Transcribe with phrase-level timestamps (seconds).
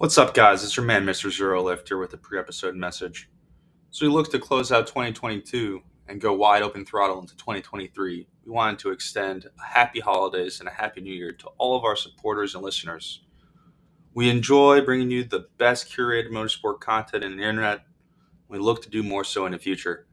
[0.00, 0.64] What's up, guys?
[0.64, 1.30] It's your man, Mr.
[1.30, 3.28] Zero Lift, here with a pre episode message.
[3.90, 8.26] So, we look to close out 2022 and go wide open throttle into 2023.
[8.46, 11.84] We wanted to extend a happy holidays and a happy new year to all of
[11.84, 13.20] our supporters and listeners.
[14.14, 17.82] We enjoy bringing you the best curated motorsport content on the internet.
[18.48, 20.06] We look to do more so in the future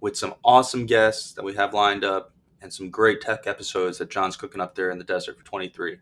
[0.00, 2.32] with some awesome guests that we have lined up
[2.62, 5.98] and some great tech episodes that John's cooking up there in the desert for 23.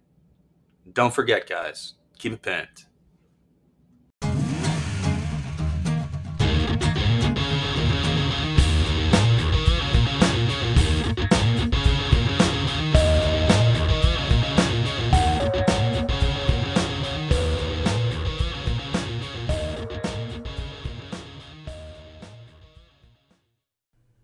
[0.92, 2.84] Don't forget, guys, keep it pinned.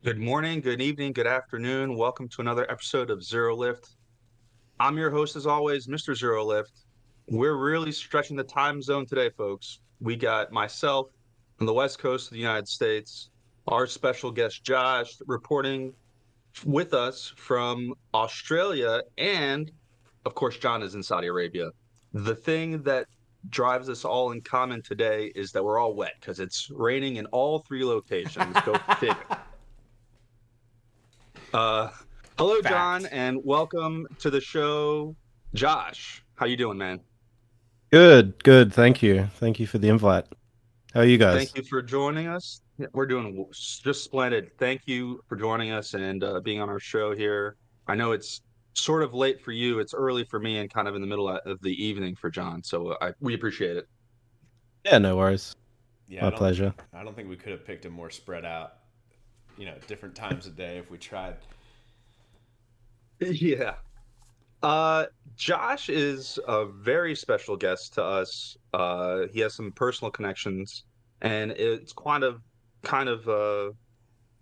[0.04, 1.96] Good morning, good evening, good afternoon.
[1.96, 3.96] Welcome to another episode of Zero Lift.
[4.78, 6.14] I'm your host, as always, Mr.
[6.14, 6.84] Zero Lift.
[7.30, 9.78] We're really stretching the time zone today, folks.
[10.00, 11.06] We got myself
[11.59, 13.30] on the west coast of the United States,
[13.66, 15.95] our special guest, Josh, reporting
[16.66, 19.73] with us from Australia, and
[20.26, 21.70] of course, John is in Saudi Arabia.
[22.12, 23.07] The thing that
[23.48, 27.24] drives us all in common today is that we're all wet because it's raining in
[27.29, 28.54] all three locations.
[28.66, 29.16] Go figure.
[31.55, 31.88] Uh,
[32.37, 32.74] hello, Fact.
[32.74, 35.15] John, and welcome to the show,
[35.55, 36.24] Josh.
[36.35, 36.99] How you doing, man?
[37.93, 38.73] Good, good.
[38.73, 39.29] Thank you.
[39.37, 40.25] Thank you for the invite.
[40.93, 41.37] How are you guys?
[41.37, 42.60] Thank you for joining us.
[42.93, 44.51] We're doing just splendid.
[44.59, 47.55] Thank you for joining us and uh, being on our show here.
[47.87, 48.41] I know it's
[48.73, 49.79] sort of late for you.
[49.79, 52.65] It's early for me and kind of in the middle of the evening for John.
[52.65, 53.87] So uh, I, we appreciate it.
[54.85, 55.55] Yeah, no worries.
[56.09, 56.75] Yeah, My I pleasure.
[56.93, 58.73] I don't think we could have picked a more spread out,
[59.57, 61.37] you know, different times a day if we tried.
[63.21, 63.74] Yeah.
[64.62, 65.06] Uh,
[65.37, 68.56] Josh is a very special guest to us.
[68.72, 70.84] Uh, he has some personal connections,
[71.21, 72.41] and it's kind of
[72.82, 73.72] kind of uh,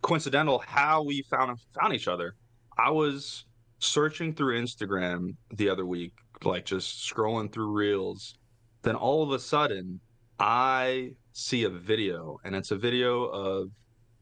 [0.03, 2.37] coincidental how we found found each other.
[2.79, 3.45] I was
[3.81, 6.13] searching through Instagram the other week,
[6.45, 8.35] like just scrolling through reels.
[8.83, 10.01] Then all of a sudden,
[10.39, 13.71] I see a video, and it's a video of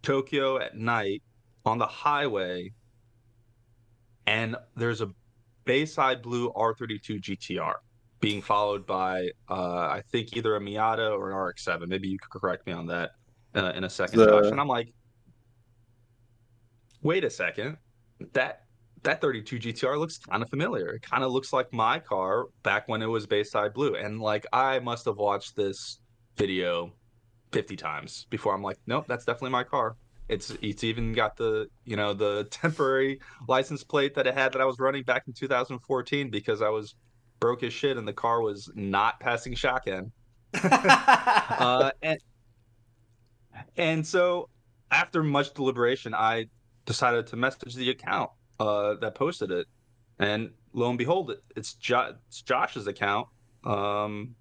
[0.02, 1.22] Tokyo at night
[1.64, 2.72] on the highway
[4.26, 5.10] and there's a
[5.64, 7.74] Bayside Blue R32 GTR
[8.20, 9.54] being followed by uh,
[9.88, 11.88] I think either a Miata or an RX-7.
[11.88, 13.12] Maybe you could correct me on that
[13.54, 14.50] uh, in a second, The- Josh.
[14.50, 14.92] And I'm like,
[17.02, 17.76] wait a second,
[18.32, 18.62] that
[19.02, 20.88] that 32 GTR looks kind of familiar.
[20.88, 24.46] It kind of looks like my car back when it was Bayside Blue, and like
[24.52, 26.00] I must have watched this
[26.36, 26.92] video
[27.52, 29.96] 50 times before I'm like, nope, that's definitely my car.
[30.28, 34.60] It's it's even got the you know the temporary license plate that it had that
[34.60, 36.94] I was running back in 2014 because I was
[37.40, 40.12] broke as shit and the car was not passing shaken.
[40.62, 42.18] Uh, and
[43.76, 44.48] and so
[44.90, 46.46] after much deliberation, I
[46.86, 49.66] decided to message the account uh, that posted it,
[50.18, 53.28] and lo and behold, it, it's, jo- it's Josh's account
[53.64, 54.34] um,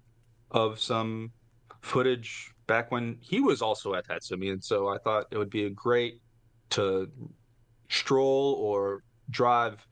[0.50, 1.32] of some
[1.80, 5.64] footage back when he was also at Tatsumi, and so I thought it would be
[5.64, 6.20] a great
[6.70, 7.10] to
[7.88, 9.84] stroll or drive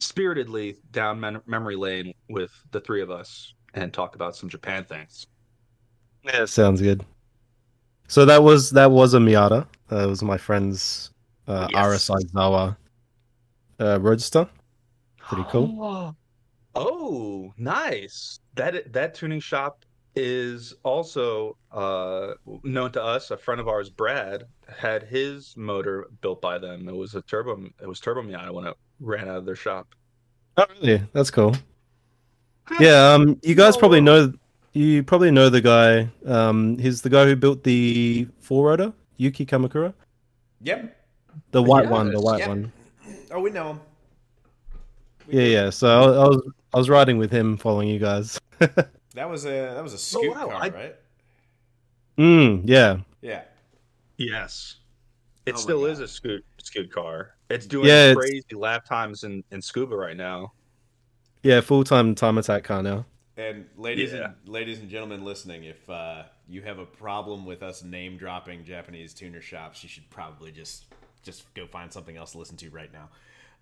[0.00, 4.82] spiritedly down mem- memory lane with the three of us and talk about some Japan
[4.84, 5.28] things.
[6.24, 7.06] Yeah, sounds good.
[8.08, 9.68] So that was that was a Miata.
[9.88, 11.12] That was my friend's
[11.46, 12.10] uh, Yes.
[12.10, 12.76] RSI Zawa
[13.78, 14.48] uh, Roadster.
[15.18, 16.16] Pretty cool.
[16.76, 18.40] Oh, nice.
[18.56, 19.84] That that tuning shop
[20.16, 22.32] is also uh,
[22.62, 23.30] known to us.
[23.30, 26.88] A friend of ours, Brad, had his motor built by them.
[26.88, 27.64] It was a turbo.
[27.80, 29.94] It was turbo Miata when it ran out of their shop.
[30.56, 31.02] Oh, really?
[31.12, 31.56] That's cool.
[32.80, 33.12] Yeah.
[33.12, 34.32] Um, you guys probably know.
[34.72, 36.08] You probably know the guy.
[36.26, 39.94] Um, he's the guy who built the four rotor Yuki Kamakura,
[40.62, 40.96] Yep.
[41.52, 42.48] the white one, the white yep.
[42.48, 42.72] one.
[43.30, 43.80] Oh, we know him.
[45.28, 45.50] We Yeah, do.
[45.50, 45.70] yeah.
[45.70, 46.42] So I, I was
[46.74, 48.40] I was riding with him, following you guys.
[49.14, 50.94] That was a that was a scoot wow, car, I- right?
[52.18, 52.98] Mm, yeah.
[53.22, 53.42] Yeah.
[54.16, 54.76] Yes,
[55.46, 57.34] it Oh still is a scoot scoot car.
[57.50, 60.52] It's doing Yeah, it's- crazy lap times in, in Tsukuba right now.
[61.42, 63.06] Yeah, full time time attack car now.
[63.36, 64.32] And ladies Yeah.
[64.44, 68.64] and ladies and gentlemen listening, if uh, you have a problem with us name dropping
[68.64, 70.86] Japanese tuner shops, you should probably just
[71.24, 73.08] just go find something else to listen to right now.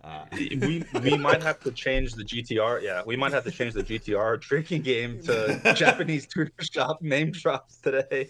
[0.04, 2.82] Uh, we we might have to change the GTR.
[2.82, 7.30] Yeah, we might have to change the GTR drinking game to Japanese tuner shop name
[7.30, 8.28] drops today.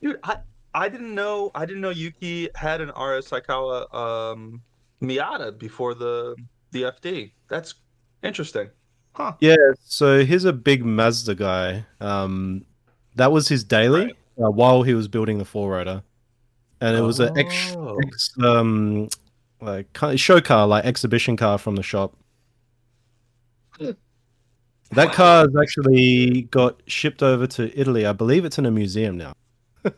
[0.00, 0.38] Dude, I
[0.74, 4.62] I didn't know I didn't know Yuki had an RS Saikawa um
[5.02, 6.34] Miata before the
[6.70, 7.32] the FD.
[7.48, 7.74] That's
[8.22, 8.70] interesting.
[9.12, 9.34] Huh.
[9.40, 11.84] Yeah, so he's a big Mazda guy.
[12.00, 12.64] Um,
[13.16, 14.16] that was his daily Right.
[14.46, 16.02] uh, while he was building the four rotor,
[16.80, 17.98] and it was an ex, Oh.
[18.04, 19.08] ex um
[19.64, 22.16] like show car, like exhibition car from the shop.
[24.90, 28.06] That car has actually got shipped over to Italy.
[28.06, 29.34] I believe it's in a museum now.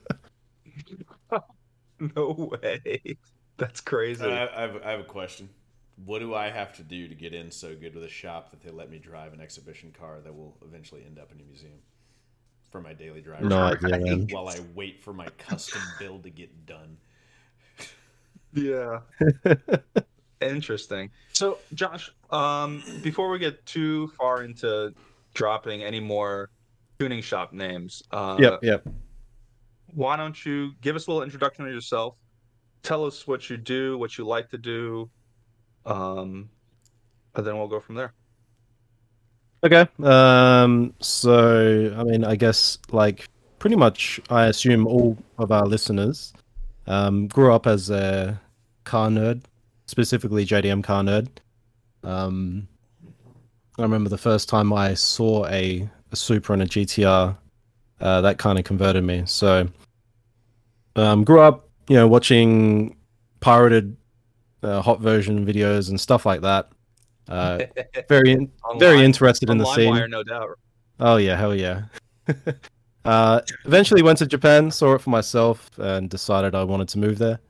[1.98, 3.16] No way.
[3.56, 4.24] That's crazy.
[4.24, 5.48] Uh, I, I, have, I have a question.
[6.04, 8.62] What do I have to do to get in so good with a shop that
[8.62, 11.78] they let me drive an exhibition car that will eventually end up in a museum
[12.70, 13.42] for my daily drive?
[13.42, 14.26] No idea.
[14.30, 16.98] While I wait for my custom build to get done.
[18.56, 19.00] Yeah.
[20.40, 21.10] Interesting.
[21.32, 24.92] So, Josh, um, before we get too far into
[25.34, 26.50] dropping any more
[26.98, 28.86] tuning shop names, uh, Yep, yep.
[29.94, 32.16] why don't you give us a little introduction of yourself?
[32.82, 35.10] Tell us what you do, what you like to do,
[35.84, 36.48] um,
[37.34, 38.12] and then we'll go from there.
[39.64, 39.86] Okay.
[40.02, 40.94] Um.
[41.00, 43.28] So, I mean, I guess like
[43.58, 46.32] pretty much, I assume all of our listeners
[46.86, 48.40] um, grew up as a
[48.86, 49.42] car nerd,
[49.86, 51.28] specifically JDM car nerd.
[52.02, 52.68] Um,
[53.78, 57.36] I remember the first time I saw a, a Supra and a GTR,
[58.00, 59.24] uh, that kind of converted me.
[59.26, 59.68] So,
[60.94, 62.96] um, grew up, you know, watching
[63.40, 63.96] pirated
[64.62, 66.70] uh, hot version videos and stuff like that.
[67.28, 67.64] Uh,
[68.08, 69.92] very, in- very interested in the scene.
[69.92, 70.58] LimeWire, no doubt.
[70.98, 71.82] Oh yeah, hell yeah.
[73.04, 77.18] uh, eventually went to Japan, saw it for myself, and decided I wanted to move
[77.18, 77.40] there.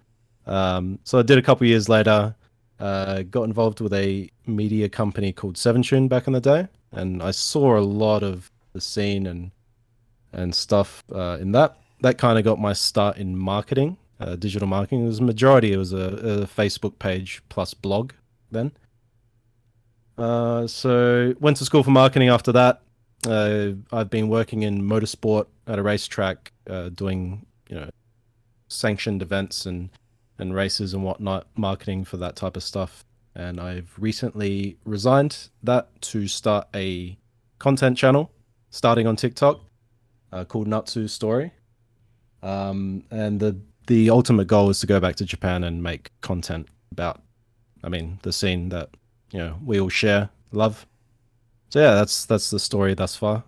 [0.46, 2.34] Um, so I did a couple years later.
[2.78, 7.22] Uh, got involved with a media company called Seven Tune back in the day, and
[7.22, 9.50] I saw a lot of the scene and
[10.32, 11.76] and stuff uh, in that.
[12.02, 15.04] That kind of got my start in marketing, uh, digital marketing.
[15.04, 15.72] It was majority.
[15.72, 18.12] It was a, a Facebook page plus blog
[18.50, 18.72] then.
[20.19, 22.82] Uh, so went to school for marketing after that.
[23.26, 27.90] Uh, I've been working in motorsport at a racetrack, uh, doing you know
[28.69, 29.90] sanctioned events and
[30.38, 33.05] and races and whatnot, marketing for that type of stuff.
[33.35, 37.19] And I've recently resigned that to start a
[37.59, 38.31] content channel,
[38.71, 39.61] starting on TikTok,
[40.33, 41.53] uh, called Natsu Story.
[42.43, 46.67] Um, and the the ultimate goal is to go back to Japan and make content
[46.91, 47.23] about,
[47.85, 48.91] I mean, the scene that
[49.31, 50.87] you know we all share, love.
[51.69, 53.44] So yeah, that's that's the story thus far.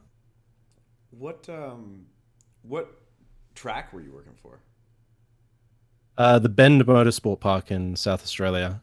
[1.10, 2.06] What um,
[2.62, 3.00] what
[3.54, 4.60] track were you working for?
[6.18, 8.80] Uh, the Bend Motorsport Park in South Australia.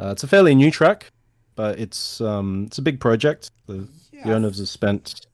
[0.00, 1.12] Uh, it's a fairly new track,
[1.54, 3.50] but it's um, it's a big project.
[3.66, 3.86] The,
[4.24, 5.26] the owners have spent.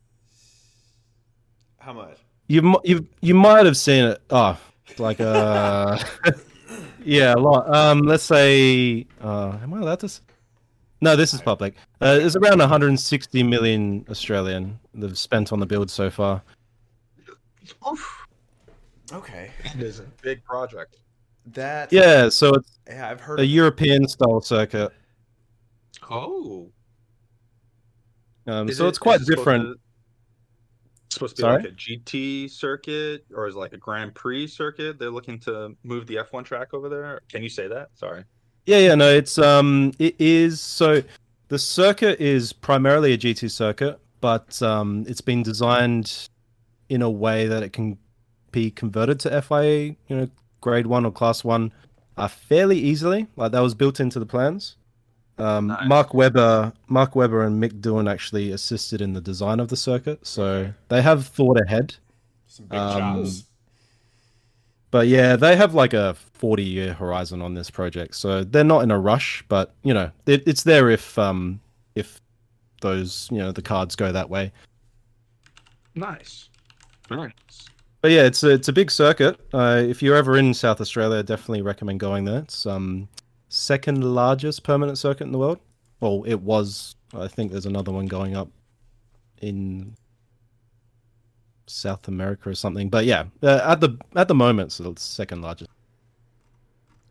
[1.79, 2.19] How much?
[2.49, 4.21] You you you might have seen it.
[4.31, 4.59] Oh,
[4.99, 5.97] like uh,
[7.05, 7.73] yeah, a lot.
[7.73, 9.07] Um, let's say.
[9.21, 10.07] Uh, am I allowed to?
[10.07, 10.23] s-
[11.01, 11.75] No, this is public.
[12.01, 16.43] Uh, it's around 160 million Australian they've spent on the build so far.
[19.13, 20.97] Okay, It is a big project.
[21.53, 23.41] That Yeah, so it's yeah, I've heard.
[23.41, 24.93] a European style circuit.
[26.11, 26.71] Oh,
[28.47, 29.65] Um, so it- it's quite is it supposed different.
[29.65, 29.81] to-
[31.07, 31.63] it's supposed to be Sorry?
[31.63, 34.99] like a GT circuit, or is it like a Grand Prix circuit?
[34.99, 37.21] They're looking to move the F1 track over there.
[37.31, 37.89] Can you say that?
[37.95, 38.25] Sorry.
[38.67, 41.03] Yeah, yeah, no, it's um, it is so
[41.49, 46.29] the circuit is primarily a GT circuit, but um, it's been designed
[46.89, 47.97] in a way that it can
[48.53, 50.29] be converted to FIA, you know,
[50.65, 51.71] grade one or class one,
[52.17, 53.27] uh, fairly easily.
[53.37, 54.77] Like that was built into the plans.
[55.37, 55.87] Um, Nice.
[55.87, 60.27] Mark Webber, Mark Webber, and Mick Doohan actually assisted in the design of the circuit,
[60.27, 61.95] so they have thought ahead.
[62.47, 63.45] some big um, chops.
[64.91, 68.85] But yeah, they have like a 40 year horizon on this project, so they're not
[68.85, 69.45] in a rush.
[69.49, 71.61] But you know, it, it's there if um
[71.97, 72.21] if
[72.81, 74.53] those you know the cards go that way.
[75.97, 76.49] Nice.
[77.09, 77.67] Very nice.
[78.05, 79.41] But yeah, it's a, it's a big circuit.
[79.55, 82.41] Uh, if you're ever in South Australia, I definitely recommend going there.
[82.41, 83.09] It's um
[83.49, 85.59] second largest permanent circuit in the world.
[86.01, 86.97] Well, it was.
[87.15, 88.51] I think there's another one going up
[89.41, 89.97] in
[91.67, 92.91] South America or something.
[92.91, 95.71] But yeah, uh, at the at the moment, it's the second largest.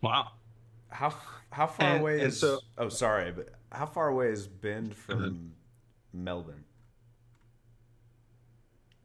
[0.04, 0.28] Wow.
[0.90, 1.12] How
[1.50, 2.40] how far and- away and is?
[2.40, 5.54] so- oh, sorry, but how far away is Bend from
[6.14, 6.64] Melbourne?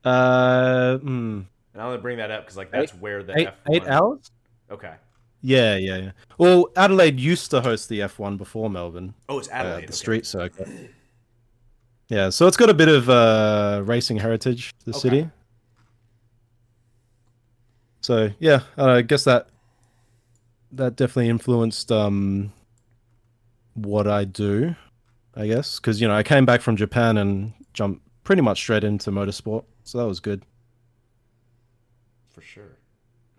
[0.04, 1.40] Uh, hmm.
[1.78, 3.52] And I only bring that up because like that's where the eight, F1.
[3.76, 4.32] eight hours.
[4.68, 4.94] Okay.
[5.42, 6.10] Yeah, yeah, yeah.
[6.36, 9.82] Well, Adelaide used to host the F1 before Melbourne, Oh, it's uh, Adelaide.
[9.82, 9.92] the okay.
[9.92, 10.68] street circuit.
[12.08, 14.98] Yeah, so it's got a bit of uh, racing heritage, the Okay.
[14.98, 15.30] city.
[18.00, 19.46] So yeah, I guess that
[20.72, 22.52] that definitely influenced um,
[23.74, 24.74] what I do.
[25.36, 28.82] I guess, because you know I came back from Japan and jumped pretty much straight
[28.82, 30.42] into motorsport, so that was good.
[32.38, 32.78] For sure.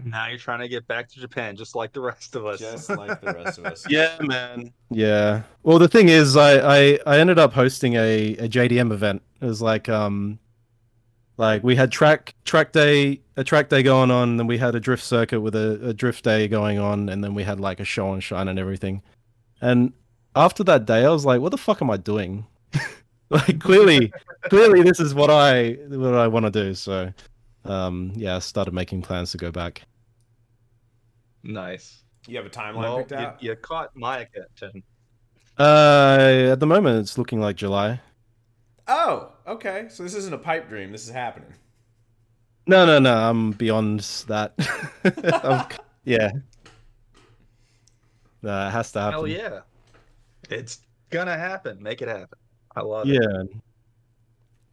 [0.03, 2.60] Now you're trying to get back to Japan, just like the rest of us.
[2.60, 3.86] Just like the rest of us.
[3.89, 4.74] Yeah, man.
[4.89, 5.44] Yeah.
[5.63, 9.22] Well, the thing is, I I, I ended up hosting a, a JDM event.
[9.39, 10.38] It was like um,
[11.38, 14.82] like we had track track day a track day going on, then we had a
[14.82, 17.86] drift circuit with a, a drift day going on, and then we had like a
[17.86, 19.01] show and shine and everything.
[19.62, 19.94] And
[20.36, 22.48] after that day, I was like, what the fuck am I doing?
[23.29, 24.12] like clearly,
[24.50, 26.74] clearly, this is what I what I want to do.
[26.74, 27.13] So,
[27.66, 29.84] um, yeah, I started making plans to go back.
[31.44, 32.04] Nice.
[32.28, 33.44] You have a timeline Well, picked you, out?
[33.44, 34.84] you caught my attention.
[35.58, 38.00] Uh, at the moment, it's looking like July.
[38.88, 39.88] Oh, okay.
[39.89, 40.92] So this isn't a pipe dream.
[40.92, 41.54] This is happening.
[42.68, 43.16] No, no, no.
[43.16, 44.54] I'm beyond that.
[45.44, 45.68] I'm-
[46.04, 46.32] yeah.
[48.42, 49.13] No, it has to happen.
[49.13, 49.60] Hell yeah.
[50.50, 51.82] It's gonna happen.
[51.84, 52.38] Make it happen.
[52.75, 53.13] I love it.
[53.22, 53.44] Yeah.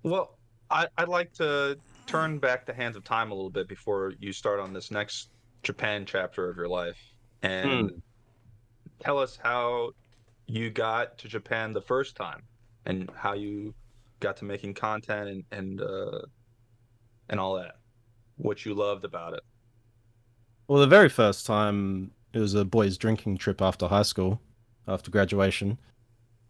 [0.02, 0.38] Well,
[0.71, 1.76] I, I'd like to
[2.07, 5.31] turn back the hands of time a little bit before you start on this next
[5.63, 6.99] Japan chapter of your life.
[7.43, 7.91] And
[9.01, 9.91] tell us how
[10.47, 12.43] you got to Japan the first time
[12.87, 13.75] and how you
[14.21, 16.21] got to making content and, and uh
[17.29, 17.77] and all that.
[18.37, 19.43] What you loved about it.
[20.69, 24.41] Well, the very first time it was a boys' drinking trip after high school,
[24.87, 25.79] after graduation.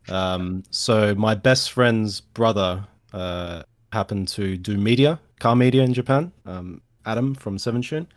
[0.08, 6.32] Um, so my best friend's brother uh, happened to do media, car media in Japan.
[6.44, 8.08] Um, Adam from Seven Tune.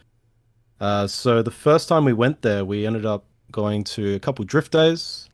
[0.79, 4.45] Uh, so the first time we went there, we ended up going to a couple
[4.45, 5.29] drift days.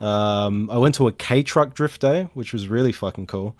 [0.00, 3.56] Um, I went to a K truck drift day, which was really fucking cool.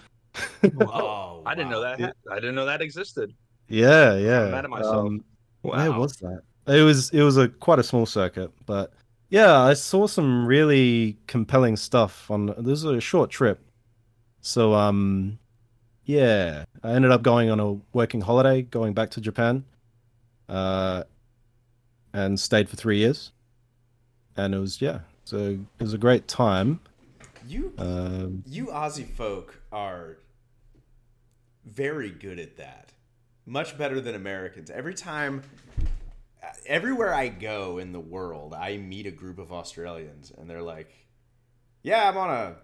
[0.80, 1.96] Oh, I didn't know wow.
[1.96, 2.16] that.
[2.30, 3.34] I didn't know that existed.
[3.68, 4.44] Yeah, yeah.
[4.44, 5.06] I'm mad at myself.
[5.06, 5.24] Um,
[5.62, 5.90] Wow.
[5.90, 6.42] Where was that?
[6.66, 8.92] It was it was a quite a small circuit, but
[9.28, 13.60] yeah, I saw some really compelling stuff on this is a short trip.
[14.40, 15.38] So um
[16.10, 19.64] yeah, I ended up going on a working holiday going back to Japan.
[20.48, 21.04] Uh
[22.12, 23.30] and stayed for 3 years.
[24.36, 26.80] And it was yeah, so it was a great time.
[27.46, 30.18] You Um you Aussie folk are
[31.64, 32.92] very good at that.
[33.46, 34.70] Much better than Americans.
[34.70, 35.42] Every time
[36.66, 40.90] everywhere I go in the world, I meet a group of Australians and they're like,
[41.82, 42.56] "Yeah, I'm on a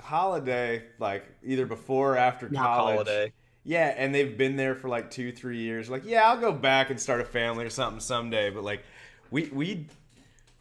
[0.00, 3.32] holiday like either before or after Work college." holiday.
[3.64, 5.90] Yeah, and they've been there for like 2-3 years.
[5.90, 8.82] Like, "Yeah, I'll go back and start a family or something someday." But like
[9.30, 9.86] we we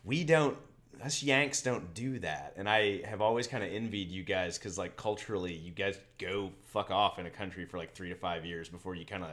[0.04, 0.58] we don't
[1.04, 4.78] us yanks don't do that and i have always kind of envied you guys because
[4.78, 8.46] like culturally you guys go fuck off in a country for like three to five
[8.46, 9.32] years before you kind of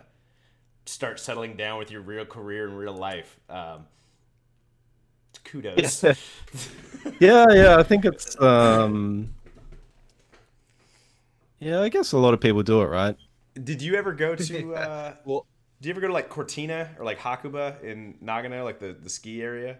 [0.86, 3.86] start settling down with your real career and real life um,
[5.44, 6.04] kudos
[7.20, 9.34] yeah, yeah, I think it's um
[11.60, 13.16] Yeah, I guess a lot of people do it, right?
[13.62, 15.46] did you ever go to uh, Well,
[15.80, 19.10] did you ever go to like cortina or like hakuba in nagano like the, the
[19.10, 19.78] ski area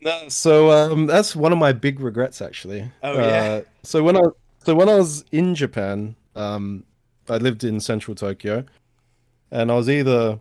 [0.00, 2.90] No, so um, that's one of my big regrets, actually.
[3.02, 3.20] Oh, yeah?
[3.20, 4.22] Uh, so when I
[4.64, 6.84] so when I was in Japan, um,
[7.28, 8.64] I lived in central Tokyo,
[9.50, 10.40] and I was either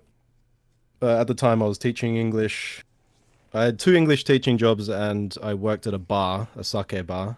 [1.02, 2.84] uh, at the time I was teaching English.
[3.54, 7.38] I had two English teaching jobs, and I worked at a bar, a sake bar.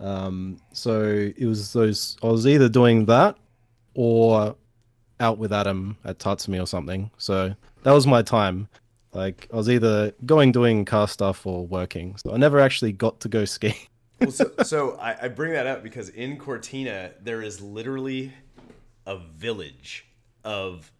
[0.00, 1.02] Um, so
[1.36, 2.16] it was those.
[2.22, 3.36] I was either doing that,
[3.94, 4.56] or
[5.20, 7.10] out with Adam at Tatsumi or something.
[7.18, 8.68] So that was my time.
[9.12, 12.16] Like I was either going doing car stuff or working.
[12.16, 13.74] So I never actually got to go ski.
[14.20, 18.32] well, so, so I, I bring that up because in Cortina there is literally
[19.06, 20.06] a village
[20.44, 20.90] of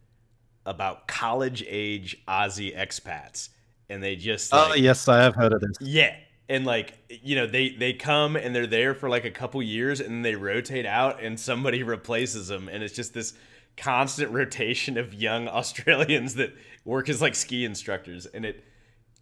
[0.67, 3.49] about college age Aussie expats,
[3.89, 5.77] and they just Oh yes, I have heard of this.
[5.81, 6.15] yeah,
[6.51, 10.01] and like you know they they come and they're there for like a couple years
[10.01, 13.33] and they rotate out and somebody replaces them, and it's just this
[13.77, 16.53] constant rotation of young Australians that
[16.85, 18.65] work as like ski instructors, and it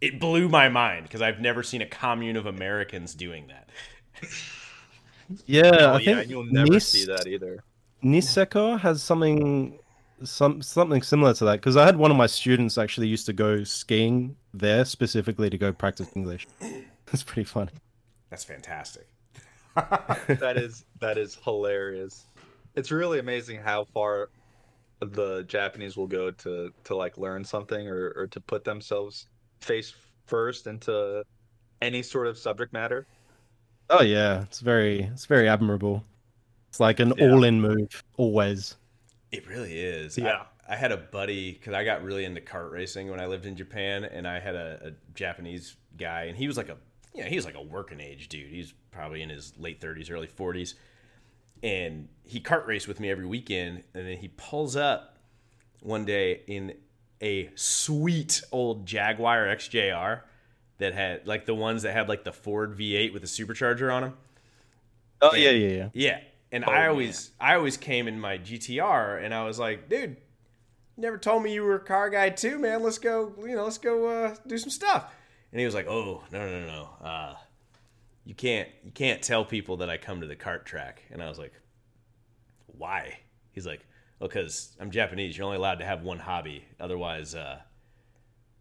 [0.01, 3.69] it blew my mind because I've never seen a commune of Americans doing that.
[5.45, 7.63] Yeah, oh, I yeah, think you'll never Nis- see that either.
[8.03, 9.77] Niseko has something
[10.23, 13.33] some something similar to that because I had one of my students actually used to
[13.33, 16.47] go skiing there specifically to go practice English.
[17.11, 17.71] That's pretty funny.
[18.29, 19.07] That's fantastic.
[19.75, 22.27] that is that is hilarious.
[22.75, 24.29] It's really amazing how far
[25.01, 29.27] the Japanese will go to to like learn something or or to put themselves
[29.61, 29.93] face
[30.27, 31.23] first into
[31.81, 33.07] any sort of subject matter.
[33.89, 36.03] Oh yeah, it's very it's very admirable.
[36.69, 37.31] It's like an Yeah.
[37.31, 38.77] all-in move always.
[39.31, 40.17] It really is.
[40.17, 40.45] Yeah.
[40.67, 43.45] I, I had a buddy because I got really into kart racing when I lived
[43.45, 46.77] in Japan, and I had a, a Japanese guy, and he was like a
[47.13, 48.49] you know, he was like a working age dude.
[48.49, 50.75] He's probably in his late 30s, early 40s.
[51.61, 53.83] And he kart raced with me every weekend.
[53.93, 55.17] And then he pulls up
[55.81, 56.75] one day in
[57.21, 60.21] a sweet old Jaguar XJR
[60.77, 64.03] that had like the ones that had like the Ford V8 with a supercharger on
[64.03, 64.13] them.
[65.21, 65.89] Oh yeah, yeah, yeah.
[65.93, 66.19] Yeah.
[66.51, 70.11] And Oh, I always I always came in my GTR and I was like, dude,
[70.95, 72.81] you never told me you were a car guy too, man.
[72.81, 75.13] Let's go, you know, let's go uh, do some stuff.
[75.51, 77.05] And he was like, "Oh, no, no, no, no.
[77.05, 77.35] Uh,
[78.25, 81.29] you can't you can't tell people that I come to the cart track." And I
[81.29, 81.53] was like,
[82.67, 83.19] "Why?"
[83.51, 83.85] He's like,
[84.19, 85.37] "Well, cuz I'm Japanese.
[85.37, 86.65] You're only allowed to have one hobby.
[86.79, 87.59] Otherwise, uh,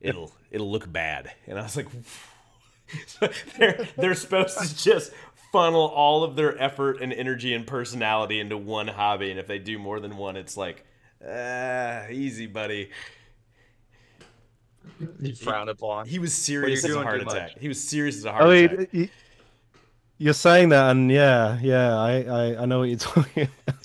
[0.01, 1.89] it'll it'll look bad." And I was like,
[3.59, 5.13] they're they're supposed to just
[5.53, 9.59] funnel all of their effort and energy and personality into one hobby, and if they
[9.59, 10.85] do more than one, it's like,
[11.27, 12.91] ah, easy, buddy.
[15.21, 16.07] You frown upon.
[16.07, 17.35] He was serious as you're a heart too much.
[17.35, 17.59] attack.
[17.59, 18.93] He was serious as a heart I attack.
[18.95, 19.11] mean, y-
[20.19, 23.49] you're saying that, and yeah, yeah, I, I, I know what you're talking.
[23.67, 23.77] about.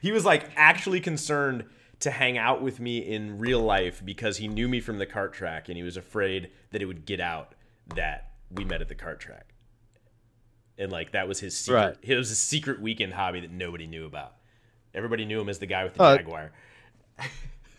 [0.00, 1.64] He was like actually concerned
[2.00, 5.32] to hang out with me in real life because he knew me from the kart
[5.32, 7.54] track and he was afraid that it would get out
[7.94, 9.52] that we met at the kart track.
[10.78, 11.78] And like that was his secret.
[11.78, 11.96] Right.
[12.02, 14.36] It was a secret weekend hobby that nobody knew about.
[14.94, 16.52] Everybody knew him as the guy with the Uh, Jaguar.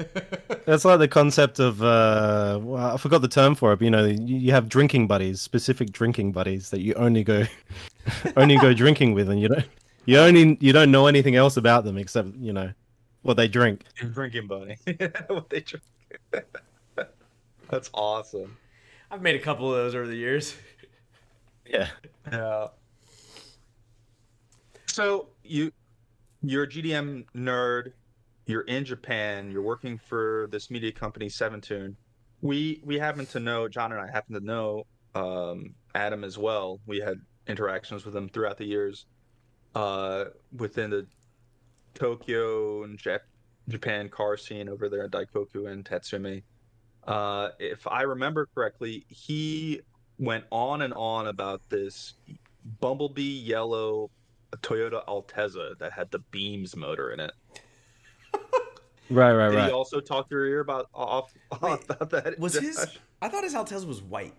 [0.66, 3.78] That's like the concept of uh, well, I forgot the term for it.
[3.78, 7.46] But, you know, you, you have drinking buddies, specific drinking buddies that you only go,
[8.38, 9.66] only go drinking with, and you don't,
[10.06, 12.72] you only, you don't know anything else about them except you know
[13.22, 13.84] what they drink.
[13.96, 14.78] drinking buddy.
[15.28, 15.84] what they drink.
[17.70, 18.58] That's awesome.
[19.10, 20.56] I've made a couple of those over the years.
[21.66, 21.88] Yeah.
[22.32, 22.68] Yeah.
[24.88, 25.72] So you,
[26.42, 27.94] you're a JDM nerd.
[28.52, 29.50] You're in Japan.
[29.50, 31.96] You're working for this media company, Seven Tune.
[32.42, 36.82] We we happen to know John and I happen to know um, Adam as well.
[36.86, 39.06] We had interactions with him throughout the years
[39.74, 40.26] uh,
[40.58, 41.08] within the
[41.94, 43.30] Tokyo and Jap-
[43.70, 46.44] Japan car scene over there at Daikoku and Tatsumi.
[47.08, 49.80] Uh, if I remember correctly, he
[50.20, 52.16] went on and on about this
[52.82, 54.12] bumblebee yellow
[54.58, 57.32] Toyota Altezza that had the beams motor in it.
[59.12, 59.66] Right, right, Did right.
[59.68, 62.40] he also talk to your ear about off Wait, about that?
[62.40, 62.98] Was his?
[63.22, 64.34] I thought his Altez was white.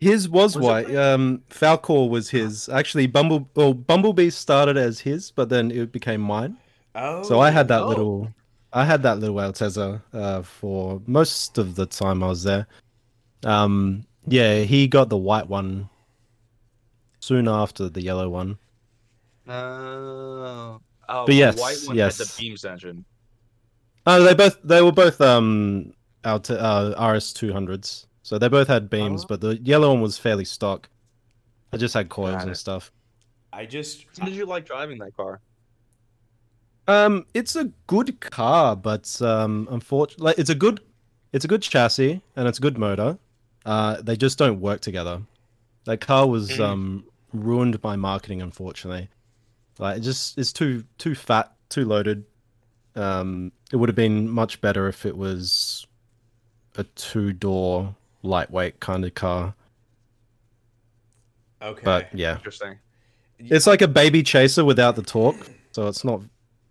[0.00, 0.86] His was, Was white.
[0.88, 0.96] white?
[0.96, 2.68] Um, Falcor was his.
[2.68, 3.48] Actually, Bumble.
[3.54, 6.58] Well, Bumblebee started as his, but then it became mine.
[6.94, 7.88] Oh, So I had that oh.
[7.88, 8.34] little,
[8.72, 12.66] I had that little Altezza uh, for most of the time I was there.
[13.44, 15.88] Um, yeah, he got the white one
[17.20, 18.58] soon after the yellow one.
[19.48, 22.18] Oh, oh, But yes, white one yes.
[22.18, 23.04] had the beams engine.
[24.06, 25.92] Oh, they both they were both um
[26.24, 28.06] out uh, RS two hundreds.
[28.22, 29.26] So they both had beams, Oh.
[29.28, 30.88] but the yellow one was fairly stock.
[31.72, 32.90] I just had coils and stuff.
[33.52, 35.40] I just How did you like driving that car?
[36.86, 40.80] Um, it's a good car, but um, unfortunately, like, it's a good,
[41.32, 43.18] it's a good chassis and it's a good motor.
[43.64, 45.22] Uh, they just don't work together.
[45.84, 46.60] That car was Mm.
[46.60, 49.08] um ruined by marketing, unfortunately.
[49.78, 52.24] Like, it just it's too too fat, too loaded.
[52.96, 55.86] Um, it would have been much better if it was
[56.76, 59.54] a two door lightweight kind of car.
[61.62, 61.82] okay.
[61.84, 62.78] But yeah, Interesting.
[63.38, 66.20] it's like a baby chaser without the torque, so it's not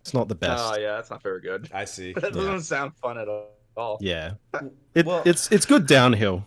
[0.00, 0.62] it's not the best.
[0.64, 1.68] Oh yeah, that's not very good.
[1.72, 2.12] I see.
[2.20, 3.28] That doesn't sound fun at
[3.76, 3.98] all.
[4.00, 4.34] Yeah,
[4.94, 6.46] it, Well- it's it's good downhill.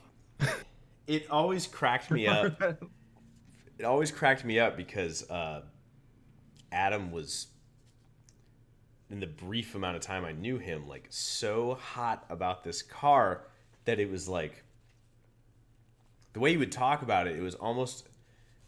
[1.07, 2.61] It always cracked me up.
[3.79, 5.61] it always cracked me up because uh,
[6.71, 7.47] Adam was,
[9.09, 13.43] in the brief amount of time I knew him, like so hot about this car
[13.85, 14.63] that it was like
[16.33, 17.35] the way he would talk about it.
[17.35, 18.07] It was almost,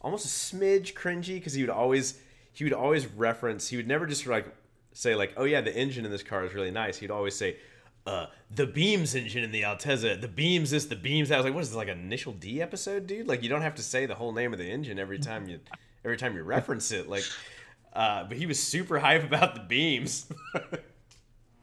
[0.01, 2.19] almost a smidge cringy because he would always,
[2.53, 3.67] he would always reference.
[3.67, 4.47] He would never just like
[4.93, 7.57] say like, "Oh yeah, the engine in this car is really nice." He'd always say.
[8.07, 11.35] Uh, the beams engine in the Altezza, the beams this, the beams that.
[11.35, 13.27] I was like, what is this like an initial D episode, dude?
[13.27, 15.59] Like you don't have to say the whole name of the engine every time you
[16.03, 17.09] every time you reference it.
[17.09, 17.23] Like,
[17.93, 20.27] uh, but he was super hype about the beams.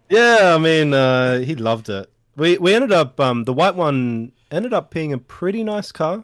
[0.09, 2.09] Yeah, I mean, uh, he loved it.
[2.37, 6.23] We we ended up um the white one ended up being a pretty nice car.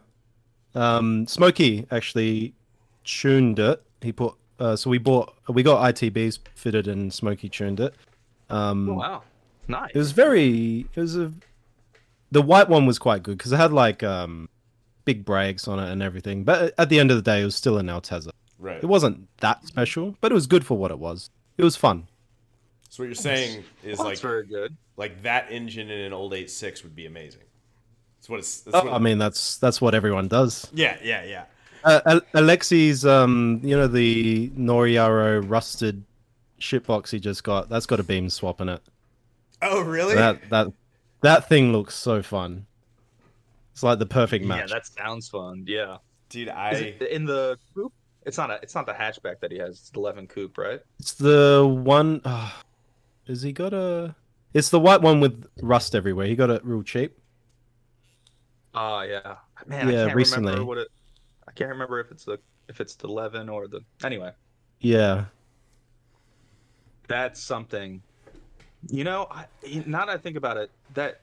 [0.73, 2.53] Um, Smokey actually
[3.03, 3.83] tuned it.
[4.01, 7.93] He put uh, so we bought we got ITBs fitted and Smokey tuned it.
[8.49, 9.23] Um, Oh, wow,
[9.67, 9.91] nice.
[9.93, 11.33] it was very it was a
[12.31, 14.47] the white one was quite good because it had like um
[15.03, 16.45] big brakes on it and everything.
[16.45, 18.31] But at the end of the day, it was still an Altezza.
[18.59, 18.77] Right.
[18.83, 21.29] It wasn't that special, but it was good for what it was.
[21.57, 22.07] It was fun.
[22.89, 24.75] So what you're saying is Well, like very good.
[24.97, 27.41] like that engine in an old 86 would be amazing.
[28.19, 28.61] That's what it's.
[28.61, 30.67] That's Oh, what I mean, that's that's what everyone does.
[30.73, 31.45] yeah, yeah, yeah.
[31.83, 36.03] Uh, Alexi's, um, you know, the Noriaro rusted
[36.59, 37.67] shitbox he just got.
[37.67, 38.81] That's got a beam swap in it.
[39.61, 40.15] Oh, really?
[40.15, 40.67] That that
[41.21, 42.65] that thing looks so fun.
[43.73, 44.69] It's like the perfect match.
[44.69, 45.65] Yeah, that sounds fun.
[45.67, 45.97] Yeah.
[46.29, 47.91] Dude, Is I it in the coupe?
[48.25, 48.55] It's not a.
[48.61, 49.71] It's not the hatchback that he has.
[49.79, 50.81] It's the 11 coupe, right?
[50.99, 52.21] It's the one.
[52.23, 52.51] Uh,
[53.27, 54.15] has he got a?
[54.53, 56.27] It's the white one with rust everywhere.
[56.27, 57.17] He got it real cheap.
[58.75, 59.35] Ah, yeah.
[59.65, 60.51] Man, I Yeah, can't recently.
[60.51, 60.87] remember what it.
[61.47, 63.81] I can't remember if it's the if it's the 11 or the.
[64.03, 64.31] Anyway,
[64.79, 65.25] Yeah.
[67.07, 68.01] that's something.
[68.89, 69.45] You know, I,
[69.85, 71.21] now that I think about it, that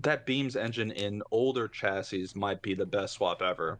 [0.00, 3.78] that Beams engine in older chassis might be the best swap ever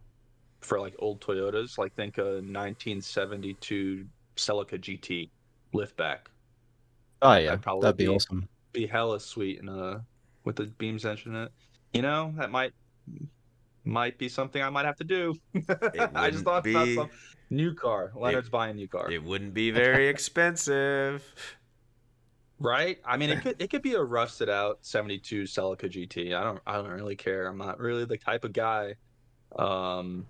[0.61, 1.77] for like old Toyotas.
[1.77, 5.29] Like think a 1972 Celica GT
[5.73, 6.19] liftback.
[7.21, 8.47] Oh yeah, That'd probably that'd be be- awesome.
[8.73, 10.03] Be hella sweet in a
[10.43, 11.51] with the Beams engine in it.
[11.93, 12.73] You know, that might
[13.85, 15.35] might be something I might have to do.
[16.15, 17.09] I just thought about be- some
[17.49, 18.11] new car.
[18.15, 19.09] Leonard's buying a new car.
[19.11, 21.23] it wouldn't be very expensive.
[22.59, 22.99] Right?
[23.05, 26.35] I mean, it could it could be a rusted out '72 Celica GT.
[26.35, 27.47] I don't I don't really care.
[27.47, 28.95] I'm not really the type of guy
[29.57, 30.25] um,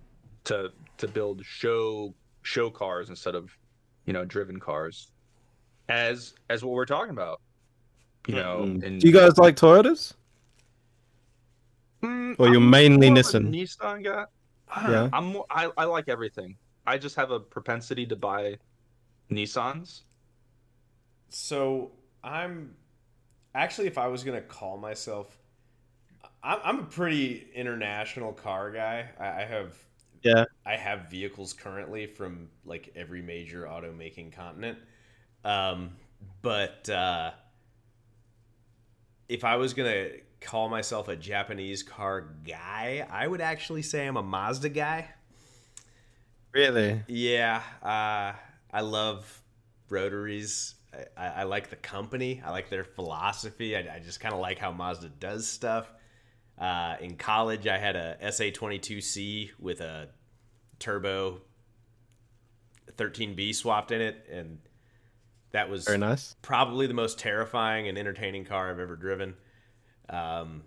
[0.47, 3.51] to to build show show cars instead of
[4.05, 5.11] you know driven cars.
[5.89, 7.39] As as what we're talking about,
[8.27, 8.63] you know.
[8.65, 8.83] Mm.
[8.83, 10.13] in- Do you guys like Toyotas?
[12.03, 13.49] Mm, Or you're I'm mainly more of a Nissan?
[13.49, 14.25] Nissan guy.
[14.69, 14.87] I Yeah.
[14.91, 15.09] know.
[15.13, 16.57] I'm more, I I like everything.
[16.85, 18.57] I just have a propensity to buy
[19.31, 20.01] Nissans.
[21.29, 21.91] So
[22.23, 22.75] I'm
[23.55, 25.37] actually, if I was gonna call myself,
[26.43, 29.09] I'm, I'm a pretty international car guy.
[29.19, 29.77] I, I have
[30.23, 30.45] Yeah.
[30.65, 34.79] I have vehicles currently from like every major automaking continent.
[35.43, 35.91] Um,
[36.41, 37.31] but uh,
[39.29, 40.09] if I was gonna
[40.41, 45.09] call myself a Japanese car guy, I would actually say I'm a Mazda guy.
[46.53, 47.01] Really?
[47.07, 48.33] Yeah, uh,
[48.71, 49.41] I love
[49.89, 50.75] rotaries.
[50.93, 52.41] I, I, I like the company.
[52.43, 53.75] I like their philosophy.
[53.75, 55.91] I, I just kind of like how Mazda does stuff.
[56.57, 60.09] Uh, in college, I had a SA22C with a
[60.79, 61.41] turbo
[62.95, 64.59] 13B swapped in it, and
[65.51, 66.35] that was Very nice.
[66.41, 69.35] probably the most terrifying and entertaining car I've ever driven.
[70.09, 70.63] Um,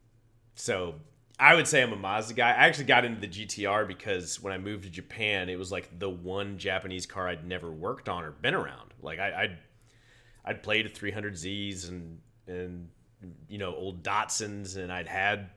[0.54, 0.96] so
[1.38, 2.48] I would say I'm a Mazda guy.
[2.48, 5.98] I actually got into the GTR because when I moved to Japan, it was like
[5.98, 8.92] the one Japanese car I'd never worked on or been around.
[9.00, 9.58] Like I, I'd
[10.44, 12.88] I'd played 300Zs and and
[13.48, 15.50] you know old Datsuns, and I'd had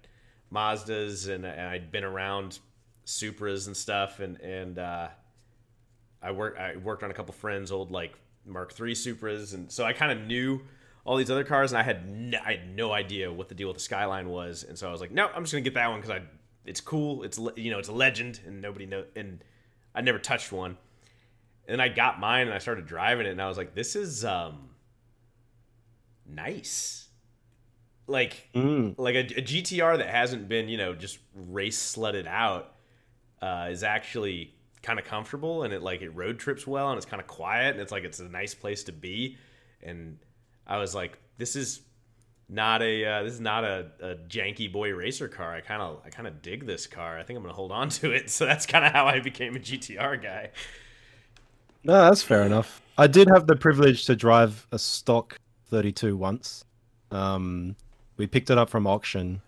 [0.53, 2.59] Mazdas, and, and I'd been around
[3.05, 5.07] Supras and stuff, and and uh,
[6.21, 8.13] I worked I worked on a couple friends' old like
[8.45, 10.61] Mark III Supras, and so I kind of knew
[11.03, 13.67] all these other cars, and I had no, I had no idea what the deal
[13.67, 15.89] with the Skyline was, and so I was like, no, I'm just gonna get that
[15.89, 16.21] one because I
[16.65, 19.43] it's cool, it's you know it's a legend, and nobody know, and
[19.95, 20.77] I never touched one,
[21.67, 24.23] and I got mine and I started driving it, and I was like, this is
[24.23, 24.69] um
[26.27, 27.00] nice,
[28.11, 28.95] like Mm.
[28.97, 32.73] like a, a GTR that hasn't been you know just race sledded out
[33.41, 37.05] uh, is actually kind of comfortable and it like it road trips well and it's
[37.05, 39.37] kind of quiet and it's like it's a nice place to be
[39.83, 40.17] and
[40.67, 41.81] I was like this is
[42.49, 46.01] not a uh, this is not a, a janky boy racer car I kind of
[46.05, 48.45] I kind of dig this car I think I'm gonna hold on to it so
[48.45, 50.49] that's kind of how I became a GTR guy
[51.83, 52.81] No, that's fair enough.
[52.97, 55.37] I did have the privilege to drive a stock
[55.69, 56.63] 32 once.
[57.09, 57.75] Um,
[58.21, 59.41] we picked it up from auction,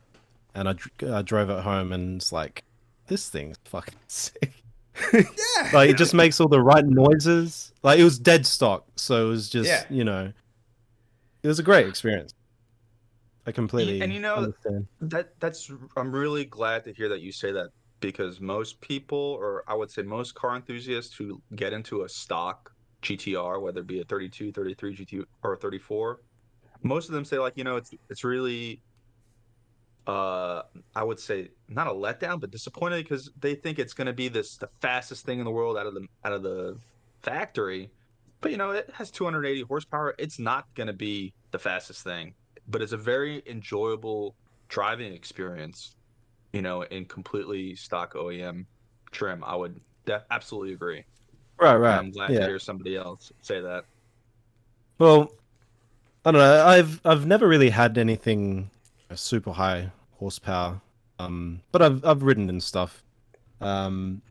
[0.55, 2.63] and I, I uh, drove it home, and it's like,
[3.05, 4.51] this thing's fucking sick.
[5.13, 7.71] yeah like it just makes all the right noises.
[7.83, 9.83] Like it was dead stock, so it was just Yeah.
[9.91, 10.33] you know,
[11.43, 12.33] it was a great experience.
[13.45, 14.88] I completely and you know- understand.
[15.01, 19.63] That that's I'm really glad to hear that you say that because most people or
[19.67, 22.71] I would say most car enthusiasts who get into a stock
[23.03, 26.21] GTR whether it be a 32, 33 GT or a 34
[26.84, 28.82] most of them say like you know it's it's really
[30.08, 30.63] uh
[30.96, 34.28] I would say not a letdown but disappointed because they think it's going to be
[34.28, 36.78] this the fastest thing in the world out of the out of the
[37.22, 37.89] factory
[38.41, 42.34] but you know it has 280 horsepower it's not going to be the fastest thing
[42.67, 44.36] but it's a very enjoyable
[44.69, 45.96] driving experience,
[46.52, 48.65] you know, in completely stock OEM
[49.12, 49.43] trim.
[49.43, 51.04] I would def- absolutely agree.
[51.60, 51.98] Right, And right.
[51.98, 52.39] I'm glad yeah.
[52.39, 53.86] to hear somebody else say that.
[54.98, 55.32] Well,
[56.25, 56.65] I don't know.
[56.65, 58.69] I've I've never really had anything
[59.09, 60.79] uh, super high horsepower.
[61.19, 63.03] Um, but I've I've ridden and stuff.
[63.62, 64.21] Um,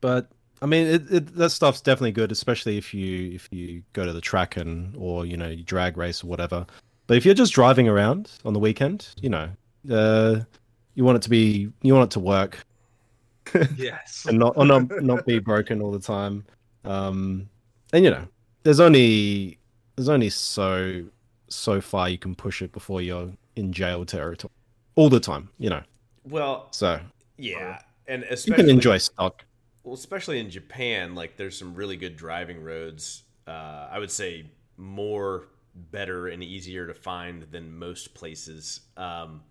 [0.00, 0.28] but
[0.62, 4.12] I mean, it, it that stuff's definitely good, especially if you if you go to
[4.12, 6.66] the track and or you know you drag race or whatever.
[7.06, 9.48] But if you're just driving around on the weekend, you know,
[9.90, 10.40] uh,
[10.94, 12.64] you want it to be you want it to work
[13.76, 14.26] Yes.
[14.28, 16.44] and not or not not be broken all the time.
[16.84, 17.48] Um,
[17.92, 18.26] and you know,
[18.62, 19.58] there's only
[20.00, 21.04] there's only so
[21.48, 24.52] so far you can push it before you're in jail territory
[24.94, 25.50] all the time.
[25.58, 25.82] You know,
[26.24, 27.00] Well, so
[27.36, 29.44] yeah, and especially you can enjoy stock.
[29.84, 33.24] Well, especially in Japan, like there's some really good driving roads.
[33.46, 34.46] Uh, I would say
[34.78, 38.80] more better and easier to find than most places.
[38.96, 39.42] Um,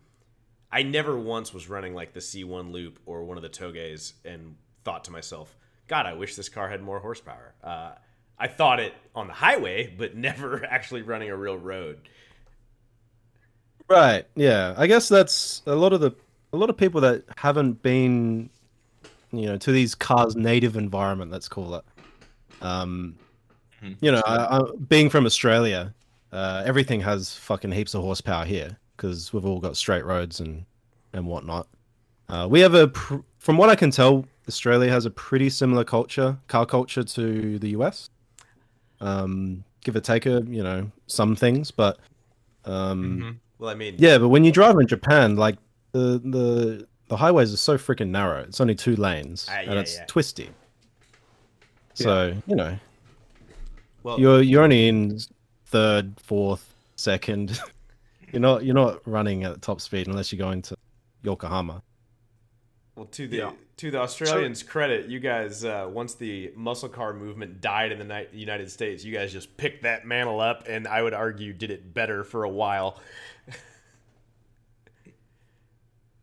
[0.71, 4.55] I never once was running like the C1 loop or one of the Touges and
[4.83, 5.55] thought to myself,
[5.88, 7.53] God, I wish this car had more horsepower.
[7.63, 7.91] Uh,
[8.39, 11.99] I thought it on the highway, but never actually running a real road.
[13.89, 14.25] Right.
[14.36, 14.75] Yeah.
[14.78, 16.12] I guess that's a lot of the
[16.54, 18.49] a lot of people that haven't been,
[19.32, 21.32] you know, to these cars' native environment.
[21.32, 21.86] Let's call it.
[22.62, 23.15] Um,
[23.84, 23.95] Mhm.
[24.02, 25.93] you know, I, I, being from Australia,
[26.34, 30.65] uh, everything has fucking heaps of horsepower here because we've all got straight roads and
[31.13, 31.67] and whatnot.
[32.28, 35.84] Uh, we have a, pr- from what I can tell, Australia has a pretty similar
[35.84, 38.10] culture, car culture to the US.
[39.01, 41.99] Um, give or take a, you know, some things, but
[42.65, 43.35] um, Mhm.
[43.59, 45.57] Well, I mean, yeah, but when you drive in Japan, like
[45.91, 48.41] the the the highways are so freaking narrow.
[48.41, 50.05] It's only two lanes Ah, yeah, and it's yeah.
[50.05, 50.49] twisty.
[51.95, 52.77] So you know
[54.03, 55.19] well, you're you're only in
[55.65, 57.59] third, fourth, second.
[58.31, 60.75] you're not you're not running at top speed unless you're going to
[61.23, 61.81] Yokohama.
[62.95, 63.51] Well, to the Yeah.
[63.79, 68.03] To the Australians' credit, you guys uh, once the muscle car movement died in the
[68.03, 71.71] ni- United States, you guys just picked that mantle up, and I would argue did
[71.71, 72.99] it better for a while.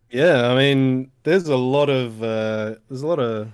[0.08, 3.48] Yeah, I mean, there's a lot of uh, there's a lot of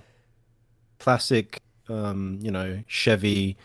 [0.99, 3.57] classic, um, you know, Chevy,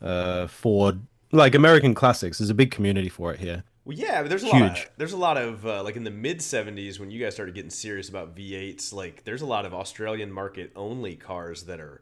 [0.00, 1.00] uh, Ford,
[1.32, 2.38] like American classics.
[2.38, 3.64] There's a big community for it here.
[3.90, 4.62] Well, yeah, but there's a lot.
[4.78, 7.56] Of, there's a lot of uh, like in the mid '70s when you guys started
[7.56, 8.92] getting serious about V8s.
[8.92, 12.00] Like, there's a lot of Australian market only cars that are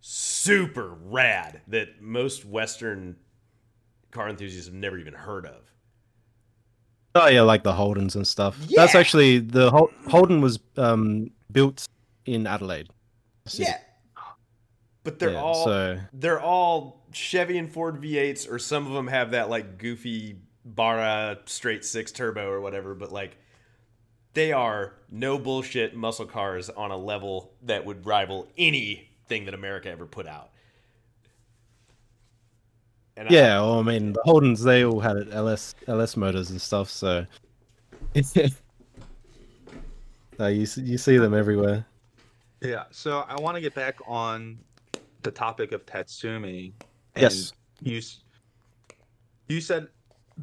[0.00, 3.14] super rad that most Western
[4.10, 5.72] car enthusiasts have never even heard of.
[7.14, 8.58] Oh yeah, like the Holdens and stuff.
[8.66, 8.80] Yeah.
[8.80, 11.86] That's actually the Hol- Holden was um, built
[12.26, 12.88] in Adelaide.
[13.46, 13.70] City.
[13.70, 13.78] Yeah,
[15.04, 19.06] but they're Yeah, all so they're all Chevy and Ford V8s, or some of them
[19.06, 20.38] have that like goofy
[20.74, 22.94] Barra straight six turbo or whatever.
[22.94, 23.36] But like,
[24.34, 29.90] they are no bullshit muscle cars on a level that would rival anything that America
[29.90, 30.50] ever put out.
[33.16, 36.60] And I- yeah, well, I mean the Holdens they all had LS LS motors and
[36.60, 36.88] stuff.
[36.90, 37.26] So
[40.38, 41.84] no, you s- you see them everywhere.
[42.60, 42.84] Yeah.
[42.90, 44.58] So I want to get back on
[45.22, 46.72] the topic of Tatsumi.
[47.16, 47.52] And Yes.
[47.80, 48.00] You
[49.48, 49.88] you said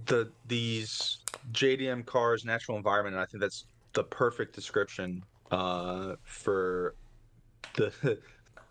[0.06, 1.20] the these
[1.52, 6.96] JDM cars natural environment, and I think that's the perfect description uh, for
[7.76, 7.92] the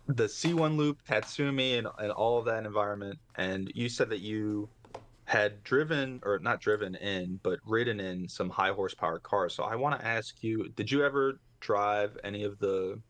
[0.07, 3.19] the C1 loop, Tatsumi, and, and all of that environment.
[3.37, 4.69] And you said that you
[5.25, 9.55] had driven or not driven in, but ridden in some high horsepower cars.
[9.55, 13.01] So I want to ask you, did you ever drive any of the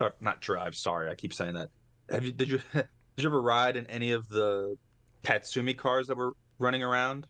[0.00, 1.70] or not drive, sorry, I keep saying that.
[2.10, 4.76] Have you did you did you ever ride in any of the
[5.24, 6.32] Tatsumi cars that were
[6.64, 7.26] running around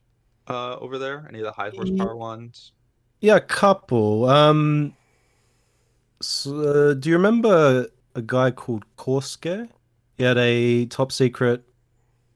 [0.48, 1.26] uh over there?
[1.28, 2.72] Any of the high horsepower ones?
[3.20, 4.26] Yeah, a couple.
[4.26, 4.94] Um,
[6.20, 9.68] so, uh, do you remember a guy called Korske?
[10.16, 11.64] He had a top secret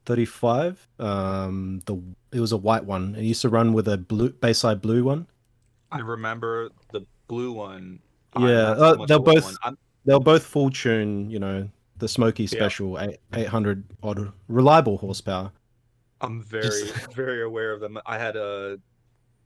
[0.06, 0.88] 35.
[0.98, 2.00] Um, the
[2.32, 3.14] it was a white one.
[3.14, 5.26] It used to run with a blue Bayside blue one.
[5.92, 8.00] I remember the blue one.
[8.38, 9.56] Yeah, so uh, they're both-
[10.04, 11.30] They were both full tune.
[11.30, 15.50] You know, the Smoky Special eight 800 odd reliable horsepower.
[16.20, 17.98] I'm very, very aware of them.
[18.06, 18.78] I had a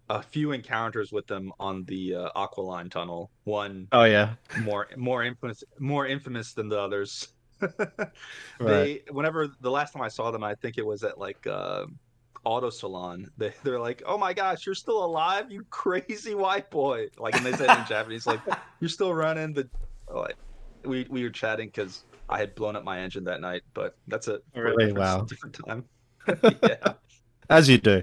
[0.08, 3.30] a few encounters with them on the uh, Aqualine tunnel.
[3.44, 7.28] One Oh yeah, more more infamous more infamous than the others.
[8.58, 9.02] Right.
[9.06, 11.86] They whenever the last time I saw them, I think it was at like uh,
[12.44, 13.30] auto salon.
[13.36, 17.46] They they're like, "Oh my gosh, you're still alive, you crazy white boy!" Like, and
[17.46, 18.40] they said in Japanese, like,
[18.80, 19.68] "You're still running." The
[20.12, 20.36] like,
[20.84, 24.28] we we were chatting because I had blown up my engine that night, but that's
[24.28, 24.92] a Really?
[24.92, 25.22] Wow.
[25.22, 25.84] different time.
[26.62, 26.92] yeah.
[27.50, 28.02] as you do.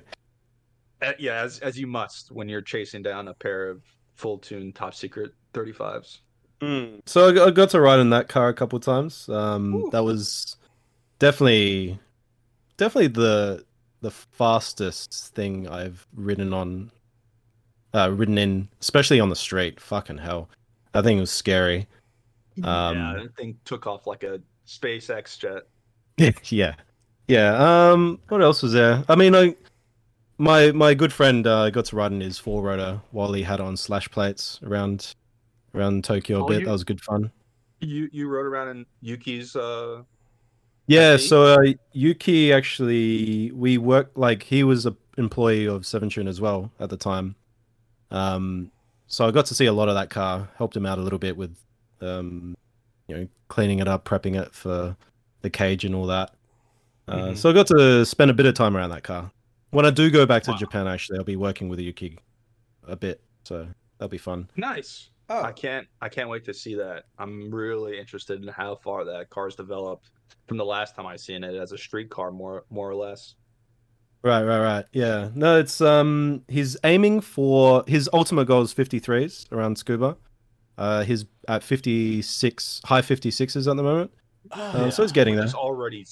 [1.01, 3.81] Uh, yeah, as as you must when you're chasing down a pair of
[4.15, 6.19] full tune top secret 35s.
[7.05, 9.29] So I got- I got to ride in that car a couple times.
[9.29, 9.89] Um, Ooh.
[9.91, 10.57] that was
[11.17, 11.97] definitely,
[12.75, 13.65] definitely the
[14.01, 16.91] the fastest thing I've ridden on,
[17.93, 19.79] uh, ridden in, especially on the street.
[19.79, 20.49] Fucking hell,
[20.93, 21.87] I think it was scary.
[22.63, 25.63] Um, yeah, that thing took off like a SpaceX jet.
[26.51, 26.75] yeah,
[27.29, 27.91] yeah.
[27.91, 29.03] Um, what else was there?
[29.07, 29.55] I mean, I
[30.37, 33.59] my my good friend uh, got to ride in his four rotor while he had
[33.61, 35.13] on slash plates around
[35.73, 36.59] around Tokyo a Oh, bit.
[36.61, 37.31] you- That was good fun.
[37.81, 40.01] You you rode around in Yuki's uh
[40.87, 41.27] Yeah, FD?
[41.29, 46.41] so uh, Yuki actually we worked like he was a employee of Seven Tune as
[46.41, 47.35] well at the time.
[48.11, 48.71] Um,
[49.07, 50.49] so I got to see a lot of that car.
[50.57, 51.55] Helped him out a little bit with,
[52.01, 52.55] um,
[53.07, 54.95] you know, cleaning it up, prepping it for
[55.41, 56.33] the cage and all that.
[57.09, 57.37] Uh, Mhm.
[57.37, 59.31] So I got to spend a bit of time around that car.
[59.71, 60.57] When I do go back to Wow.
[60.57, 62.17] Japan, actually, I'll be working with Yuki
[62.87, 63.67] a bit, so
[63.97, 64.49] that'll be fun.
[64.55, 65.09] nice.
[65.31, 67.03] Oh, I can't I can't wait to see that.
[67.19, 70.09] I'm really interested in how far that car's developed
[70.47, 73.35] from the last time I seen it as a street car more more or less.
[74.23, 74.85] Right, right, right.
[74.91, 75.29] Yeah.
[75.35, 80.17] No, it's um he's aiming for his ultimate goal is 53s around Tsukuba.
[80.79, 84.11] Uh he's at 56 high 56s at the moment.
[84.51, 85.43] oh, Uh, so he's getting there.
[85.43, 85.47] there.
[85.47, 86.05] is already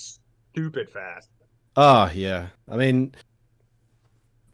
[0.57, 1.29] stupid fast.
[1.75, 2.47] Ah, yeah.
[2.69, 3.13] I mean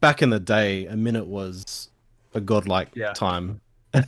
[0.02, 1.88] back in the day a minute was
[2.34, 3.14] a godlike Yeah.
[3.14, 3.60] time.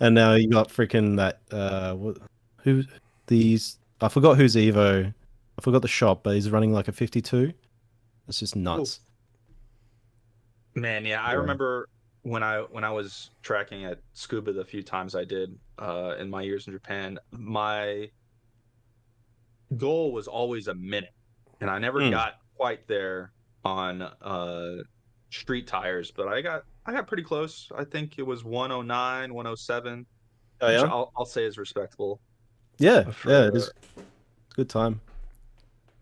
[0.00, 2.18] And now you got freaking that uh what
[2.62, 2.84] who
[3.26, 5.12] these I forgot who's Evo.
[5.58, 7.52] I forgot the shop, but he's running like a 52.
[8.28, 9.00] It's just nuts.
[10.74, 11.38] Man, yeah, I Yeah.
[11.38, 11.88] remember
[12.22, 16.30] when I when I was tracking at Tsukuba the few times I did uh, in
[16.30, 18.10] my years in Japan, my
[19.76, 21.12] goal was always a minute,
[21.60, 22.10] and I never Hmm.
[22.10, 23.32] got quite there
[23.64, 24.76] on uh,
[25.30, 27.70] street tires, but I got I got pretty close.
[27.76, 30.06] I think it was 109, 107,
[30.60, 30.82] Oh, which yeah.
[30.86, 32.20] I'll, I'll say is respectable.
[32.78, 33.70] Yeah, for- yeah, it is.
[34.54, 35.00] Good time.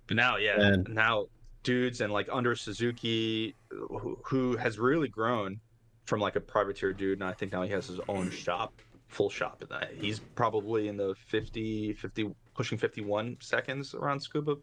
[0.07, 1.27] But now, yeah, And- now
[1.63, 5.59] dudes and like under Suzuki, who, who has really grown
[6.05, 8.75] from like a privateer dude, and I think now he has his own shop,
[9.09, 9.63] full shop.
[9.63, 9.91] in that.
[9.99, 14.61] He's probably in the 50, 50, pushing 51 seconds around Tsukuba.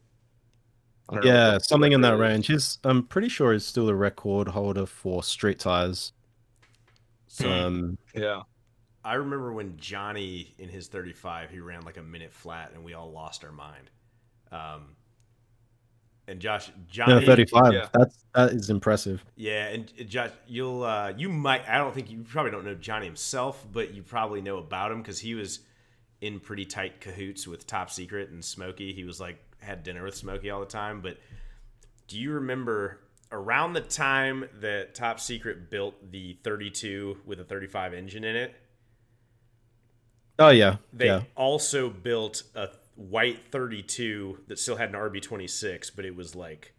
[1.24, 2.20] Yeah, something in that is.
[2.20, 2.48] range.
[2.48, 6.14] He's, I'm pretty sure he's still the record holder for street tires.
[7.28, 8.44] So Um, Yeah.
[9.04, 12.94] I remember when Johnny in his 35, he ran like a minute flat, and we
[12.94, 13.90] all lost our mind.
[14.52, 14.96] Um,
[16.28, 17.74] and Josh, Johnny, yeah, 35.
[17.74, 17.90] yeah.
[17.94, 19.26] That's that is impressive.
[19.36, 22.76] Yeah, and uh, Josh, you'll uh, you might I don't think you probably don't know
[22.76, 25.62] Johnny himself, but you probably know about him because he was
[26.22, 28.94] in pretty tight cahoots with Top Secret and Smokey.
[28.94, 31.02] He was like had dinner with Smokey all the time.
[31.02, 31.18] But
[32.08, 33.00] do you remember
[33.32, 38.56] around the time that Top Secret built the 32 with a 35 engine in it?
[40.40, 41.22] Oh yeah, They yeah.
[41.36, 46.74] also built a white 32 that still had an RB26, but it was like,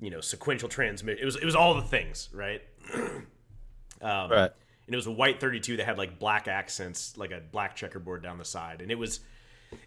[0.00, 1.18] you know, sequential transmit.
[1.18, 2.62] It was it was all the things, right?
[2.94, 4.50] um, Right.
[4.86, 8.22] And it was a white 32 that had like black accents, like a black checkerboard
[8.22, 9.20] down the side, and it was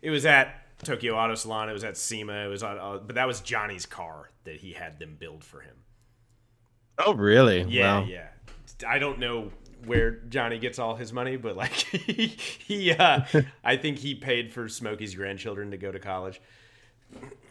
[0.01, 1.69] it was at Tokyo Auto Salon.
[1.69, 2.45] It was at SEMA.
[2.45, 5.61] It was on, uh, but that was Johnny's car that he had them build for
[5.61, 5.75] him.
[6.97, 7.63] Oh really?
[7.63, 8.05] Yeah, wow.
[8.05, 8.27] yeah.
[8.88, 9.51] I don't know
[9.85, 12.27] where Johnny gets all his money, but like he,
[12.67, 13.21] he uh,
[13.63, 16.41] I think he paid for Smokey's grandchildren to go to college.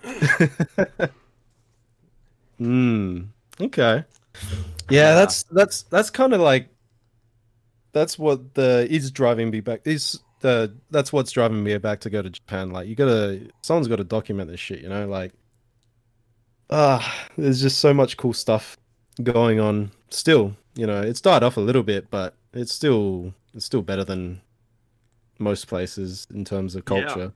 [2.58, 3.22] Hmm.
[3.60, 4.04] Okay.
[4.90, 6.68] Yeah, that's that's that's kind of like
[7.92, 9.80] that's what the is driving me back.
[9.84, 12.70] Is the that's what's driving me back to go to Japan.
[12.70, 14.80] Like you gotta, someone's got to document this shit.
[14.80, 15.32] You know, like
[16.70, 18.76] ah, there's just so much cool stuff
[19.22, 19.90] going on.
[20.10, 24.04] Still, you know, it's died off a little bit, but it's still it's still better
[24.04, 24.40] than
[25.38, 27.18] most places in terms of Yeah.
[27.18, 27.32] culture.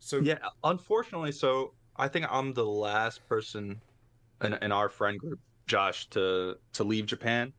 [0.00, 3.82] So Yeah, unfortunately, so I think I'm the last person
[4.42, 7.54] in, in our friend group, Josh, to to leave Japan,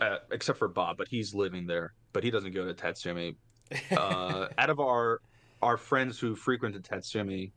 [0.00, 3.36] uh, except for Bob, but he's living there, but he doesn't go to Tatsumi.
[3.92, 5.20] Uh, out of our
[5.62, 7.52] our friends who frequented Tatsumi,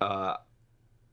[0.00, 0.36] uh,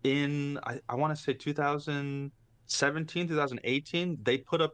[0.04, 4.74] in I, I want to say 2017, 2018, they put up,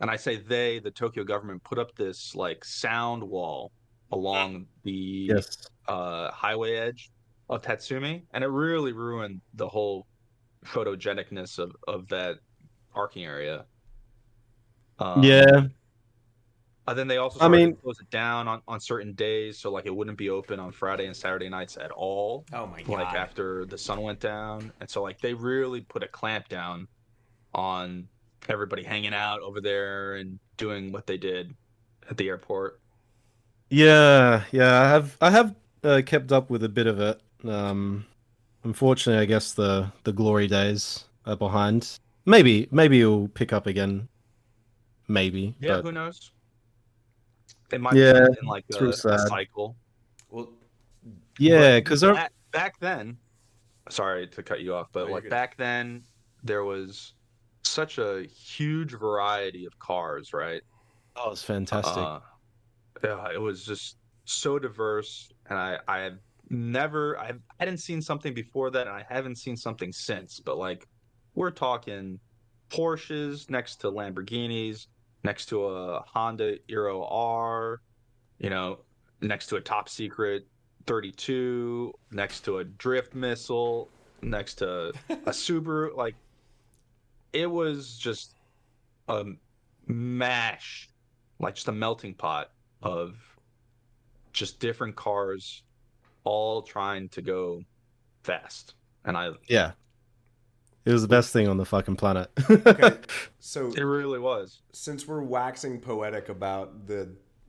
[0.00, 3.72] and I say they, the Tokyo government put up this like sound wall
[4.12, 4.92] along the
[5.32, 5.68] Yes.
[5.88, 7.10] uh, highway edge
[7.48, 10.06] of Tatsumi, and it really ruined the whole
[10.64, 12.36] photogenicness of, of that
[12.92, 13.66] parking area.
[14.98, 15.66] Um, yeah.
[16.86, 19.70] And then they also I mean- to close it down on, on certain days, so
[19.70, 22.44] like it wouldn't be open on Friday and Saturday nights at all.
[22.52, 26.02] oh my god, Like after the sun went down, and so like they really put
[26.02, 26.86] a clamp down
[27.54, 28.06] on
[28.48, 31.54] everybody hanging out over there and doing what they did
[32.10, 32.80] at the airport.
[33.70, 37.20] Yeah, yeah, I have I have uh, kept up with a bit of it.
[37.48, 38.04] Um,
[38.62, 41.98] unfortunately, I guess the the glory days are behind.
[42.26, 44.08] Maybe maybe it'll pick up again.
[45.08, 45.54] Maybe.
[45.60, 46.30] Yeah, but who knows?
[47.74, 49.28] It might Yeah, be in like it's a, a sad.
[49.28, 49.76] cycle.
[50.28, 50.52] well,
[51.38, 53.18] yeah, because back, back then,
[53.90, 56.04] sorry to cut you off, but No, you're like back then,
[56.44, 57.14] there was
[57.64, 60.62] such a huge variety of cars, right?
[61.16, 61.96] Oh, it's fantastic.
[62.02, 62.20] Uh,
[63.02, 66.18] yeah, it was just so diverse, and I I have
[66.50, 70.38] never I hadn't seen something before that, and I haven't seen something since.
[70.38, 70.86] But like,
[71.34, 72.20] we're talking
[72.70, 74.86] Porsches next to Lamborghinis,
[75.24, 77.80] next to a Honda Euro R,
[78.38, 78.78] you know,
[79.20, 80.46] next to a top secret
[80.86, 83.88] 32, next to a drift missile,
[84.22, 85.96] next to a Subaru.
[85.96, 86.14] Like,
[87.32, 88.36] it was just
[89.08, 89.24] a
[89.86, 90.88] mash,
[91.40, 92.50] like just a melting pot
[92.82, 93.16] of
[94.32, 95.62] just different cars
[96.24, 97.62] all trying to go
[98.22, 98.74] fast.
[99.04, 99.72] And I, yeah.
[100.84, 102.30] It was the best thing on the fucking planet.
[102.50, 102.98] Okay,
[103.38, 104.60] so it really was.
[104.72, 107.08] since we're waxing poetic about the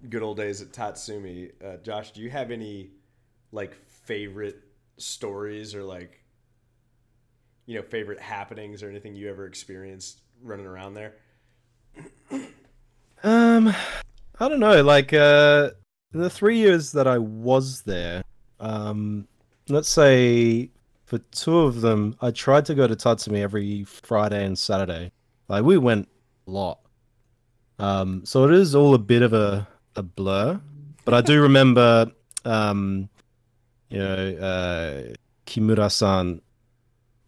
[0.10, 2.92] good old days at Tatsumi, uh, Josh, do you have any
[3.52, 4.62] like favorite
[4.98, 6.24] stories or like
[7.66, 11.14] you know favorite happenings or anything you ever experienced running around there?
[13.24, 13.74] Um,
[14.40, 14.84] I don't know.
[14.84, 15.72] Like, uh,
[16.12, 18.24] the three years that I was there,
[18.60, 19.28] um,
[19.68, 20.70] let's say
[21.06, 25.12] for two of them, I tried to go to Tatsumi every Friday and Saturday.
[25.48, 26.08] Like, we went
[26.48, 26.80] a lot.
[27.78, 30.60] Um, so it is all a bit of a, a blur.
[31.04, 32.12] But I do remember,
[32.46, 33.10] um,
[33.90, 35.14] you know, uh,
[35.46, 36.42] Kimura-san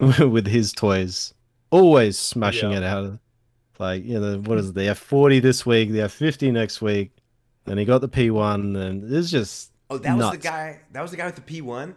[0.00, 1.34] with his toys,
[1.70, 2.78] always smashing Yeah.
[2.78, 3.18] it out.
[3.78, 4.74] Like, you know, what is it?
[4.74, 7.12] They have 40 this week, they have 50 next week.
[7.66, 10.80] and he got the P1, and it's just, Oh, that was the guy.
[10.92, 11.94] That was the guy with the P one.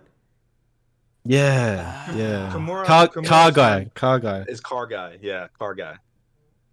[1.24, 2.12] Yeah, Ah.
[2.16, 2.52] yeah.
[2.54, 4.46] Kimura- car, Kimura-san car guy, car guy.
[4.48, 5.18] Is car guy.
[5.22, 5.98] Yeah, car guy.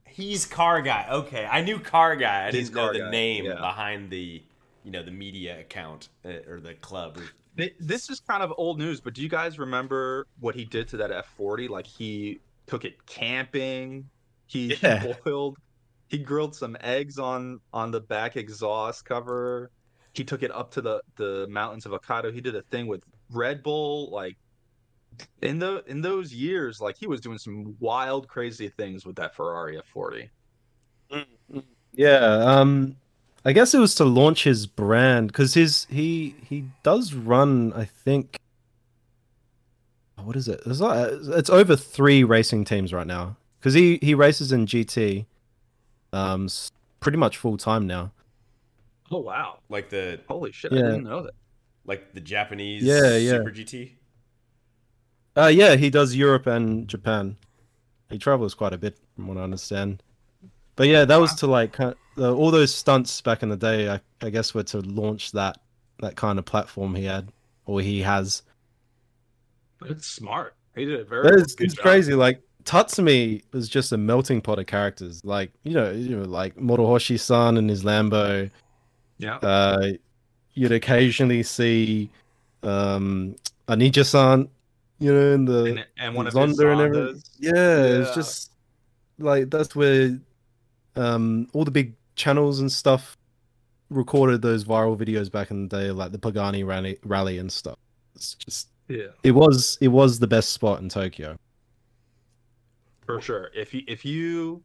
[0.07, 1.07] He's car guy.
[1.11, 2.45] Okay, I knew car guy.
[2.49, 3.55] I He's didn't know car the guy, name yeah.
[3.55, 4.43] behind the
[4.85, 7.19] you know the media account uh, or the club.
[7.81, 10.97] This is kind of old news, but do you guys remember what he did to
[10.99, 11.69] that F40?
[11.69, 12.39] Like he
[12.69, 14.09] took it camping.
[14.47, 15.13] He Yeah.
[15.25, 15.59] boiled.
[16.09, 19.71] He grilled some eggs on on the back exhaust cover.
[20.15, 22.33] He took it up to the the mountains of Hokkaido.
[22.33, 24.11] He did a thing with Red Bull.
[24.11, 24.37] Like
[25.43, 29.35] in the in those years, like he was doing some wild, crazy things with that
[29.35, 30.29] Ferrari F40.
[31.93, 32.97] Yeah, um,
[33.45, 37.73] I guess it was to launch his brand because his he he does run.
[37.75, 38.39] I think.
[40.23, 40.61] What is it?
[40.67, 45.27] It's, like, it's over three racing teams right now because he he races in GT,
[46.13, 46.49] um,
[47.01, 48.11] pretty much full time now.
[49.11, 49.59] Oh wow!
[49.69, 50.73] Like the Holy shit!
[50.73, 50.81] Yeah.
[50.81, 51.35] I didn't know that.
[51.89, 53.31] Like the Japanese Yeah, yeah.
[53.31, 53.93] Super GT.
[55.37, 57.37] Uh, yeah, he does Europe and Japan.
[58.11, 60.03] He travels quite a bit, from what I understand.
[60.77, 63.89] But yeah, that was to like kind uh, all those stunts back in the day.
[63.91, 65.59] I, I guess were to launch that
[66.01, 67.33] that kind of platform he had
[67.67, 68.43] or he has.
[69.81, 70.55] But it's smart.
[70.77, 71.25] He did it very.
[71.25, 71.83] That is, good it's job.
[71.83, 72.15] crazy.
[72.15, 75.25] Like Tatsumi was just a melting pot of characters.
[75.25, 78.51] Like you know, you know, like Morohoshi-san and his Lambo.
[79.19, 79.37] Yeah.
[79.37, 79.93] Uh,
[80.55, 82.11] you'd occasionally see
[82.63, 83.37] um,
[83.69, 84.49] Anija-san,
[84.99, 87.15] you know, in the and, and one of his Zonda and everything.
[87.15, 87.31] Zondas.
[87.39, 88.53] Yeah, it's just
[89.19, 90.19] like that's where
[90.97, 93.17] um all the big channels and stuff
[93.91, 97.77] recorded those viral videos back in the day, like the Pagani rally, rally and stuff.
[98.15, 101.37] It's just Yeah, it was it was the best spot in Tokyo.
[103.07, 103.51] for sure.
[103.55, 104.63] If you if you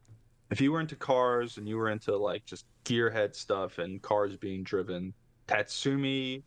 [0.49, 4.35] if you were into cars and you were into like just gearhead stuff and cars
[4.35, 5.13] being driven,
[5.47, 6.43] Tatsumi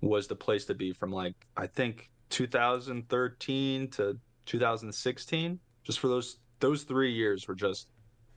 [0.00, 5.58] was the place to be from like I think 2013 to 2016.
[5.84, 7.88] Just for those those three years were just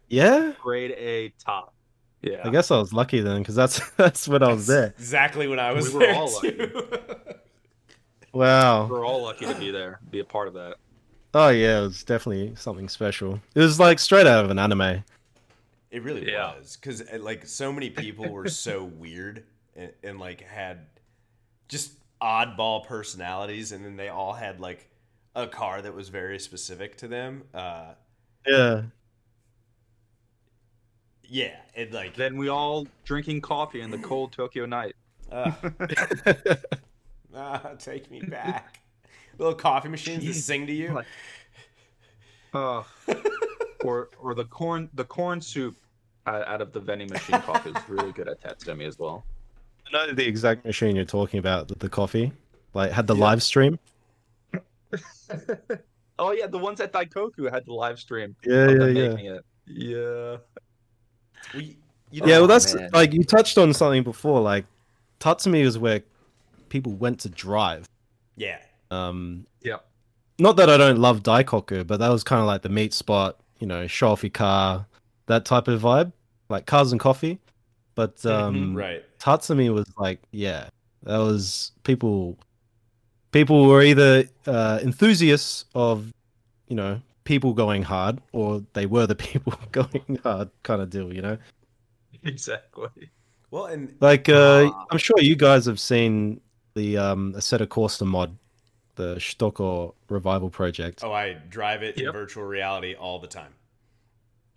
[0.07, 1.73] Yeah, grade A top.
[2.21, 4.93] Yeah, I guess I was lucky then because that's that's when I was there.
[4.97, 6.51] Exactly when I was We were there all lucky.
[6.51, 6.83] too.
[8.31, 8.85] Wow.
[8.85, 10.75] we're all lucky to be there, be a part of that.
[11.33, 13.39] Oh yeah, it was definitely something special.
[13.55, 15.03] It was like straight out of an anime.
[15.91, 16.55] It really Yeah.
[16.57, 19.45] was because eh, like so many people were so weird
[19.75, 20.87] and, and like had
[21.67, 24.89] just oddball personalities, and then they all had like
[25.35, 27.43] a car that was very specific to them.
[27.53, 27.93] Uh,
[28.45, 28.81] Yeah.
[31.23, 34.95] yeah, it like Then we all drinking coffee in the cold Tokyo night.
[35.31, 35.51] uh,
[37.35, 38.79] ah, take me back.
[39.37, 40.93] Little coffee machines that sing to you.
[40.93, 41.05] Like-
[42.51, 42.81] Uh,
[43.83, 45.75] or or the corn the corn soup
[46.25, 49.23] uh, out of the vending machine coffee is really good at Tatsumi as well.
[49.89, 52.31] I know the exact machine you're talking about, the, the coffee.
[52.73, 53.23] Like had the Yeah.
[53.23, 53.79] live stream.
[56.19, 59.29] oh yeah, the ones at Daikoku had the live stream Yeah, of yeah, yeah.
[59.37, 59.45] it.
[59.67, 60.37] Yeah.
[61.55, 61.77] We,
[62.11, 62.89] you Yeah, well, that's man.
[62.93, 64.41] like you touched on something before.
[64.41, 64.65] Like
[65.19, 66.01] Tatsumi was where
[66.69, 67.85] people went to drive.
[68.35, 68.57] yeah.
[68.91, 69.77] Um, Yeah.
[70.39, 73.37] not that I don't love Daikoku, but that was kind of like the meet spot.
[73.59, 74.85] you know, show off your car,
[75.25, 76.13] that type of vibe,
[76.47, 77.37] like cars and coffee.
[77.99, 79.03] But um, Right.
[79.19, 80.69] Tatsumi was like, yeah,
[81.03, 82.37] that was people.
[83.31, 86.13] People were either uh, enthusiasts of,
[86.69, 91.13] you know, people going hard, or they were the people going hard, kind of deal.
[91.13, 91.37] You know,
[92.23, 93.09] Exactly.
[93.51, 94.85] Well, and like uh, Ah.
[94.91, 96.39] I'm sure you guys have seen
[96.75, 98.37] the um, Assetto Corsa mod,
[98.95, 101.03] the Shutoko Revival project.
[101.03, 103.53] oh, I drive it in virtual reality all the time.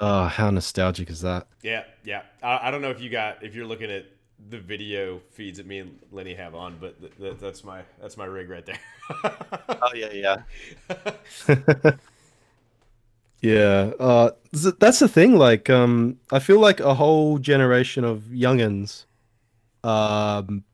[0.01, 1.47] Oh, how nostalgic is that?
[1.62, 2.22] Yeah, yeah.
[2.43, 4.07] I, I don't know if you got if you're looking at
[4.51, 8.16] the video feeds that me and Lenny have on, but th- th- that's my that's
[8.16, 8.78] my rig right there.
[9.84, 11.93] Oh yeah, yeah.
[13.43, 14.30] yeah, uh,
[14.78, 15.36] that's the thing.
[15.36, 19.05] Like, um, I feel like a whole generation of youngins,
[19.82, 20.64] um,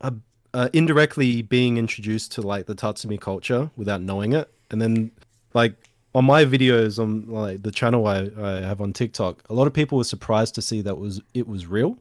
[0.00, 0.14] are,
[0.54, 5.12] are indirectly being introduced to like the Tatsumi culture without knowing it, and then
[5.54, 5.74] like
[6.14, 9.72] on my videos on like the channel I, I have on TikTok, a lot of
[9.72, 11.98] people were surprised to see that was it was real,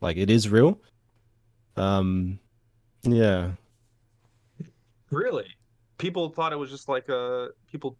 [0.00, 0.78] like it is real.
[1.76, 2.38] Um,
[3.02, 3.50] yeah.
[5.10, 5.46] Really?
[5.98, 7.96] People thought it was just like a people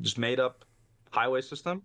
[0.00, 0.64] just made up
[1.10, 1.82] highway system.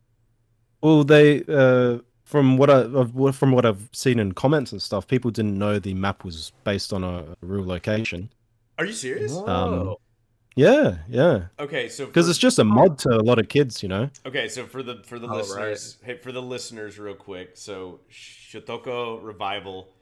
[0.81, 4.81] Well, they uh, from what I of what- from what I've seen in comments and
[4.81, 8.29] stuff, people didn't know the map was based on a real location.
[8.77, 9.33] Are you serious?
[9.35, 9.95] Um,
[10.55, 13.87] Yeah, yeah, Okay, so because it's just a mod to a lot of kids, you
[13.87, 14.09] know.
[14.25, 17.51] Okay, so for the for the Oh, listeners, hey, for the listeners, real quick.
[17.55, 19.93] So Shutoko Revival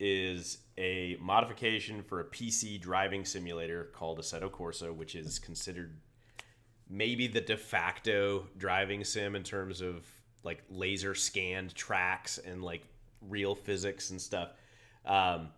[0.00, 6.00] is a modification for a PC driving simulator called Assetto Corsa, which is considered
[6.88, 10.04] maybe the de facto driving sim in terms of
[10.42, 12.82] like laser scanned tracks and like
[13.28, 14.48] real physics and stuff.
[15.04, 15.50] Um,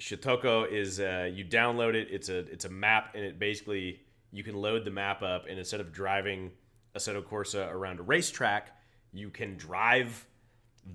[0.00, 2.08] Shutoko is uh, you download it.
[2.10, 4.00] It's a it's a map, and it basically
[4.32, 6.50] you can load the map up, and instead of driving
[6.94, 8.70] a Assetto Corsa around a racetrack,
[9.12, 10.26] you can drive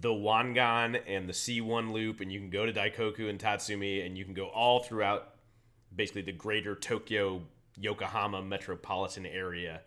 [0.01, 4.17] the Wangan and the C1 loop, and you can go to Daikoku and Tatsumi, and
[4.17, 5.35] you can go all throughout
[5.95, 7.43] basically the greater Tokyo
[7.77, 9.81] Yokohama metropolitan area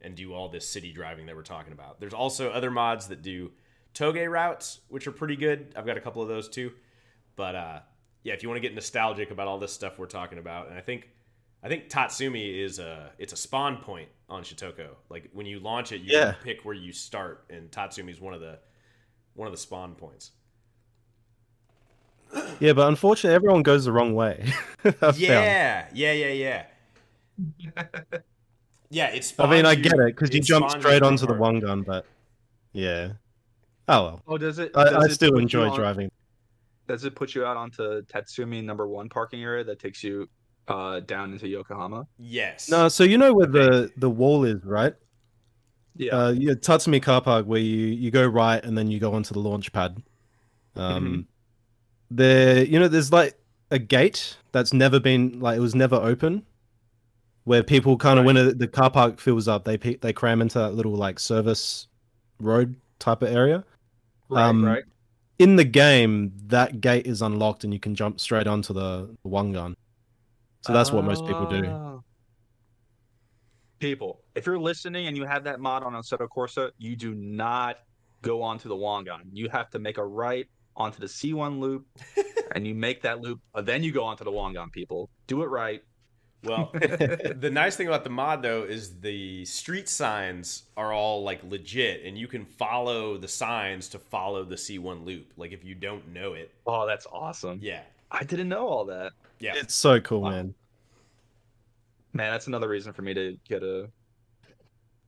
[0.00, 2.00] and do all this city driving that we're talking about.
[2.00, 3.52] There's also other mods that do
[3.94, 5.72] touge routes, which are pretty good.
[5.76, 6.72] I've got a couple of those too.
[7.36, 7.78] But uh,
[8.24, 10.76] yeah, if you want to get nostalgic about all this stuff we're talking about, and
[10.76, 11.10] I think
[11.62, 14.88] I think Tatsumi is a it's a spawn point on Shutoko.
[15.08, 16.32] Like when you launch it, you Yeah.
[16.32, 18.58] can pick where you start, and Tatsumi is one of the
[19.34, 20.32] one of the spawn points.
[22.58, 24.44] Yeah, but unfortunately, everyone goes the wrong way.
[25.02, 25.18] I've.
[25.18, 26.64] Yeah, yeah, yeah,
[27.76, 27.94] yeah.
[28.90, 29.34] Yeah, it's.
[29.40, 32.06] I mean, I get it because you it jump straight onto the Wangan, but
[32.72, 33.12] yeah.
[33.88, 34.70] Oh well, Oh, does it?
[34.76, 36.12] I, does I it still put enjoy driving.
[36.86, 40.28] Does it put you out onto Tatsumi number one parking area that takes you
[40.68, 42.06] uh, down into Yokohama?
[42.18, 42.68] Yes.
[42.68, 44.94] No, so you know where the the wall is, right?
[45.96, 46.12] Yeah.
[46.12, 49.32] Uh, yeah, Tatsumi car park where you you go right and then you go onto
[49.32, 50.02] the launch pad.
[50.76, 51.26] Um,
[52.10, 53.38] there, you know, there's like
[53.70, 56.44] a gate that's never been like it was never open,
[57.44, 60.58] where people kind of when a, the car park fills up, they they cram into
[60.58, 61.86] that little like service
[62.40, 63.64] road type of area.
[64.28, 64.48] right.
[64.48, 64.84] um, right.
[65.38, 69.28] In the game, that gate is unlocked and you can jump straight onto the, the
[69.28, 69.74] Wangan.
[70.60, 71.66] So that's what most people do.
[71.66, 72.02] Oh.
[73.80, 77.78] People, if you're listening and you have that mod on Assetto Corsa, you do not
[78.22, 79.20] go onto the Wangan.
[79.32, 81.86] You have to make a right onto the C1 loop,
[82.54, 83.40] and you make that loop.
[83.62, 84.72] then you go onto the Wangan.
[84.72, 85.82] People, do it right.
[86.44, 91.42] Well, the nice thing about the mod though is the street signs are all like
[91.44, 95.32] legit, and you can follow the signs to follow the C1 loop.
[95.36, 97.58] Like if you don't know it, Oh, that's awesome.
[97.62, 99.12] yeah, I didn't know all that.
[99.40, 99.52] yeah.
[99.56, 100.30] It's so cool, Wow.
[100.30, 100.54] man.
[102.12, 103.88] Man, that's another reason for me to get a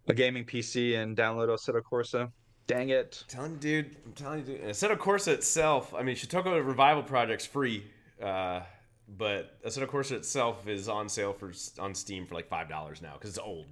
[0.08, 2.30] a gaming PC and download Assetto Corsa.
[2.68, 3.22] Dang it.
[3.22, 3.96] I'm telling you, dude.
[4.06, 4.62] I'm telling you, dude.
[4.62, 7.84] Assetto Corsa itself, I mean, Shutoko Revival Project's free,
[8.22, 8.60] uh,
[9.08, 13.14] but Assetto Corsa itself is on sale for on Steam for like five dollars now
[13.14, 13.66] because it's old.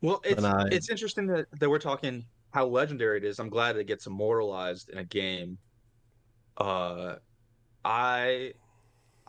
[0.00, 3.38] Well, it's I- it's interesting that, that we're talking how legendary it is.
[3.38, 5.58] I'm glad it gets immortalized in a game.
[6.56, 7.16] Uh,
[7.84, 8.52] I,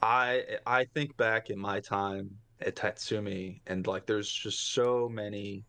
[0.01, 2.29] I, I think back in my time
[2.61, 5.65] at Tatsumi, and like, there's just so many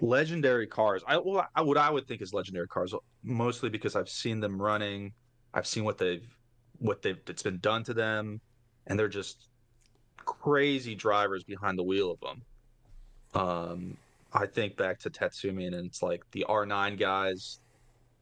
[0.00, 1.02] legendary cars.
[1.06, 4.60] I, well, I, what I would think is legendary cars, mostly because I've seen them
[4.60, 5.12] running.
[5.54, 6.26] I've seen what they've,
[6.78, 8.40] what they've, it's been done to them,
[8.86, 9.48] and they're just
[10.18, 12.42] crazy drivers behind the wheel of them.
[13.34, 13.96] Um,
[14.32, 17.60] I think back to Tatsumi, and it's like the R9 guys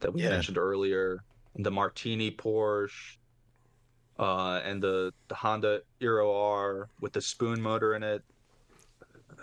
[0.00, 0.30] that we Yeah.
[0.30, 3.16] mentioned earlier, and the Martini Porsche,
[4.18, 8.22] uh, and the the Honda Euro R with the spoon motor in it.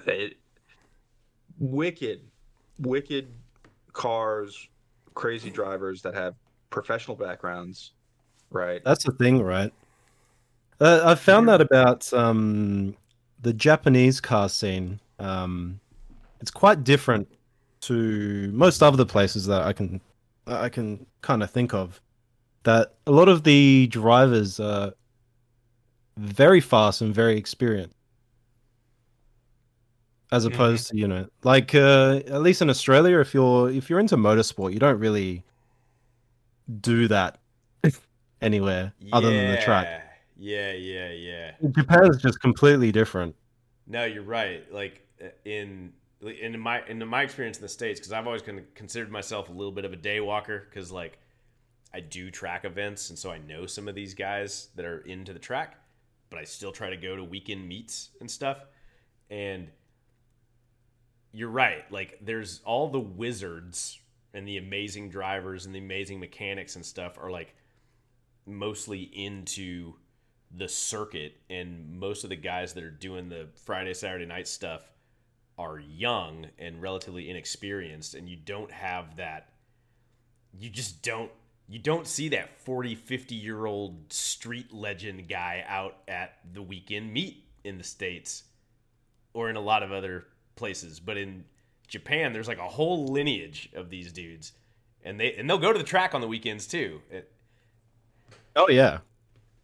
[0.06, 0.38] It,
[1.58, 2.22] wicked,
[2.80, 3.28] wicked
[3.94, 4.70] cars,
[5.14, 6.36] crazy drivers that have
[6.72, 7.92] professional backgrounds,
[8.50, 8.82] right?
[8.84, 9.72] That's the thing, right?
[10.80, 12.96] Uh, I found that about um,
[13.44, 15.00] the Japanese car scene.
[15.20, 15.80] Um,
[16.40, 17.28] it's quite different
[17.82, 20.02] to most other places that I can
[20.48, 22.02] I can kind of think of.
[22.64, 24.94] That a lot of the drivers are
[26.18, 27.96] very fast and very experienced,
[30.32, 30.54] as Mhm.
[30.54, 34.18] opposed to you know, like uh, at least in Australia, if you're if you're into
[34.18, 35.44] motorsport, you don't really
[36.80, 37.40] do that
[38.42, 40.02] anywhere other than the track.
[40.38, 41.52] Yeah, yeah, yeah.
[41.70, 43.36] Japan is just completely different.
[43.86, 44.64] No, you're right.
[44.74, 48.58] Like uh, in in my in my experience in the states, because I've always kind
[48.58, 51.20] of considered myself a little bit of a day walker, because like
[51.94, 55.34] I do track events, and so I know some of these guys that are into
[55.34, 55.78] the track,
[56.30, 58.66] but I still try to go to weekend meets and stuff.
[59.30, 59.68] And
[61.34, 61.90] you're right.
[61.92, 64.00] Like there's all the wizards
[64.34, 67.56] and the amazing drivers and the amazing mechanics and stuff are like
[68.46, 69.94] mostly into
[70.56, 74.90] the circuit and most of the guys that are doing the Friday Saturday night stuff
[75.58, 79.50] are young and relatively inexperienced and you don't have that
[80.58, 81.32] you just don't
[81.70, 87.14] you don't see that 40 50 year old street legend guy out at the weekend
[87.14, 88.44] meet in the states
[89.34, 90.26] or in a lot of other
[90.56, 91.00] places.
[91.00, 91.46] But in
[91.92, 94.54] Japan there's like a whole lineage of these dudes
[95.04, 97.30] and they and they'll go to the track on the weekends too It-
[98.56, 99.00] Oh yeah,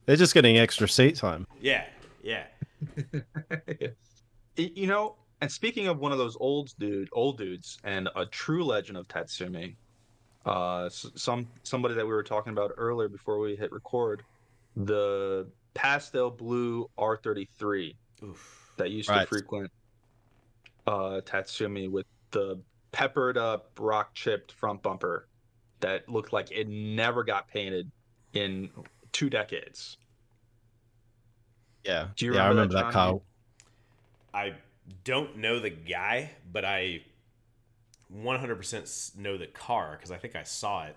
[0.05, 1.47] they're just getting extra seat time.
[1.59, 1.85] yeah
[2.21, 2.43] yeah
[4.57, 8.25] Y- you know, and speaking of one of those old dude, old dudes, and a
[8.25, 9.75] true legend of Tatsumi,
[10.45, 14.23] uh, some somebody that we were talking about earlier before we hit record,
[14.75, 18.71] the pastel blue R33 Oof.
[18.77, 19.21] that used Right.
[19.21, 19.71] to frequent
[20.87, 22.61] uh, Tatsumi with the
[22.91, 25.27] peppered up rock chipped front bumper
[25.79, 27.91] that looked like it never got painted
[28.33, 28.69] in
[29.11, 29.97] two decades.
[31.83, 33.21] Yeah, Do you yeah, I remember remember that, that, car.
[34.33, 34.53] I
[35.03, 37.01] don't know the guy, but I
[38.15, 40.95] 100% know the car because I think I saw it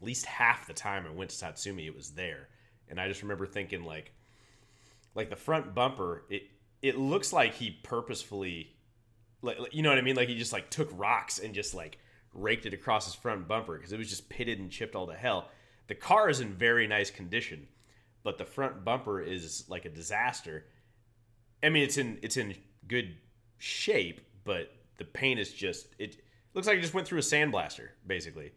[0.00, 1.86] at least half the time I went to Tatsumi.
[1.86, 2.48] It was there,
[2.88, 4.12] and I just remember thinking like,
[5.14, 6.24] like the front bumper.
[6.28, 6.44] It
[6.82, 8.74] it looks like he purposefully,
[9.42, 10.16] like like- you know what I mean?
[10.16, 11.98] Like he just like took rocks and just like
[12.34, 15.14] raked it across his front bumper because it was just pitted and chipped all to
[15.14, 15.48] hell.
[15.88, 17.66] The car is in very nice condition,
[18.22, 20.64] but the front bumper is like a disaster.
[21.62, 22.54] I mean, it's in it's in
[22.88, 23.14] good
[23.58, 26.16] shape, but the paint is just it
[26.54, 28.52] looks like it just went through a sandblaster, basically.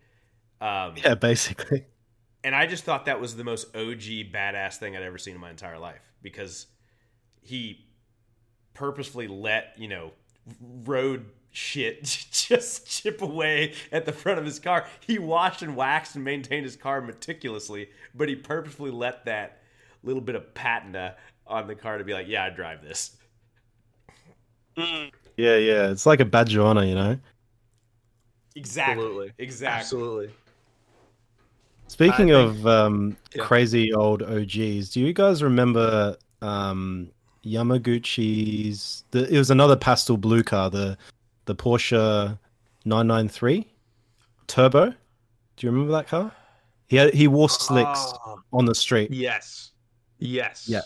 [0.61, 1.86] Um, Yeah, basically.
[2.43, 5.41] and I just thought that was the most OG badass thing I'd ever seen in
[5.41, 6.67] my entire life because
[7.41, 7.86] he
[8.73, 10.11] purposefully let you know
[10.61, 14.85] road shit just chip away at the front of his car.
[14.99, 19.61] He washed and waxed and maintained his car meticulously, but he purposefully let that
[20.03, 21.15] little bit of patina
[21.47, 23.15] on the car to be like, yeah, I drive this.
[24.77, 25.89] Yeah, yeah.
[25.89, 27.17] It's like a badge of honor, you know.
[28.55, 29.03] Exactly.
[29.03, 29.31] Absolutely.
[29.37, 29.79] Exactly.
[29.79, 30.29] Absolutely.
[31.87, 33.43] Speaking I of um, Yeah.
[33.43, 37.11] crazy old OGs, do you guys remember um,
[37.45, 39.03] Yamaguchi's?
[39.11, 40.97] The, it was another pastel blue car, the
[41.45, 42.37] the Porsche
[42.85, 43.67] 993
[44.47, 44.89] Turbo.
[44.89, 44.95] Do
[45.67, 46.31] you remember that car?
[46.87, 49.11] He had, he wore slicks Ah, on the street.
[49.11, 49.71] yes.
[50.19, 50.67] Yes.
[50.67, 50.81] Yeah.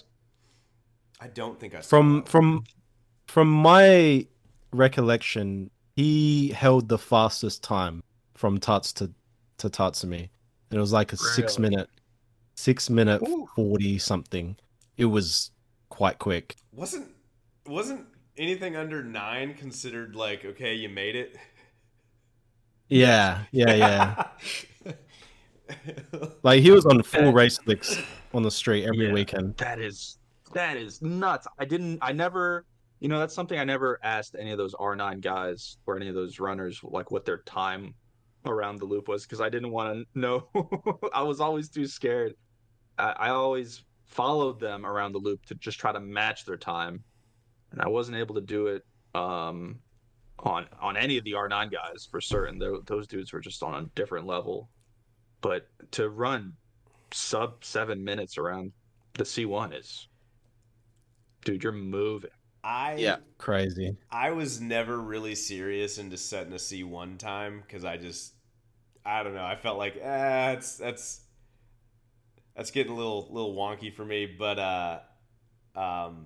[1.21, 2.29] I don't think I saw From that.
[2.29, 2.63] from
[3.27, 4.25] from my
[4.71, 8.03] recollection, he held the fastest time
[8.33, 9.11] from Tats to
[9.59, 10.29] to Tatsumi.
[10.71, 11.89] And it was like a six minute,
[12.55, 13.47] six minute Ooh.
[13.55, 14.55] forty something.
[14.97, 15.51] It was
[15.99, 16.55] quite quick.
[16.71, 17.09] wasn't
[17.65, 18.05] wasn't
[18.37, 21.35] anything under nine considered like okay, you made it?
[22.87, 23.73] Yeah, yeah,
[24.85, 24.93] yeah.
[26.43, 28.01] like he was on full race slicks
[28.33, 29.13] on the street every Yeah.
[29.13, 29.57] weekend.
[29.57, 30.19] That is
[30.53, 31.47] that is nuts.
[31.57, 32.65] I didn't I never
[33.01, 36.15] you know, that's something I never asked any of those R9 guys or any of
[36.15, 37.93] those runners like what their time
[38.45, 40.47] around the loop was because I didn't want to know.
[41.13, 42.35] I was always too scared.
[42.97, 47.03] I, I always followed them around the loop to just try to match their time.
[47.71, 48.83] And I wasn't able to do it
[49.15, 49.79] um
[50.39, 52.59] on on any of the R9 guys for certain.
[52.59, 54.69] Tho- Those dudes were just on a different level.
[55.41, 56.53] But to run
[57.11, 58.71] sub 7 minutes around
[59.13, 60.07] the C1 is
[61.45, 62.31] dude, you're moving.
[62.63, 63.95] I yeah, crazy.
[64.11, 68.33] I was never really serious into setting a C one time because I just
[69.05, 69.45] I don't know.
[69.45, 71.21] I felt like eh, that's that's
[72.59, 74.25] that's getting a little little wonky for me.
[74.25, 74.99] But uh,
[75.77, 76.25] um,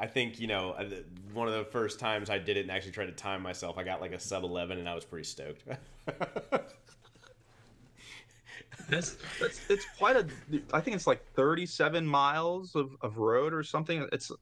[0.00, 0.88] I think you know uh,
[1.34, 3.84] one of the first times I did it and actually tried to time myself, I
[3.84, 5.64] got like a sub eleven, and I was pretty stoked.
[8.88, 10.26] That's, that's it's quite a.
[10.72, 14.08] I think it's like 37 miles of, of road or something.
[14.12, 14.32] It's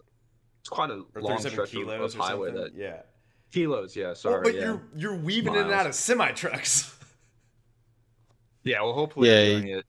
[0.60, 2.52] it's quite a or long stretch of, kilos of or highway.
[2.52, 3.00] That yeah.
[3.50, 4.14] kilos, yeah.
[4.14, 4.60] Sorry, Well, but yeah.
[4.60, 6.96] you're you're weaving in and out of semi trucks.
[8.62, 8.82] yeah.
[8.82, 9.86] Well, hopefully, Yeah, you're doing it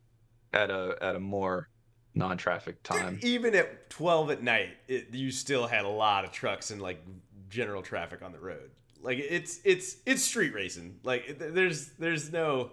[0.58, 1.70] at a at a more
[2.16, 3.20] non-traffic time.
[3.22, 7.04] Even at twelve at night, it, you still had a lot of trucks and like
[7.50, 8.72] general traffic on the road.
[9.02, 11.00] Like it's it's it's street racing.
[11.04, 12.72] Like there's there's no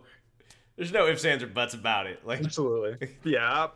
[0.76, 2.26] there's no ifs ands or buts about it.
[2.26, 3.08] Like Absolutely.
[3.24, 3.68] Yeah.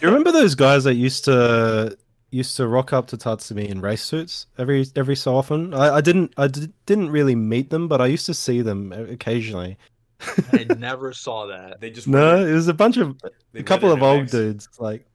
[0.00, 1.96] You remember those guys that used to
[2.30, 5.72] used to rock up to Tatsumi in race suits every every so often?
[5.74, 8.92] I, I didn't I did, didn't really meet them, but I used to see them
[8.92, 9.78] occasionally.
[10.52, 11.80] I never saw that.
[11.80, 13.16] they just No, it was a bunch of
[13.54, 14.32] a couple of old necks.
[14.32, 14.68] dudes.
[14.78, 15.06] Like,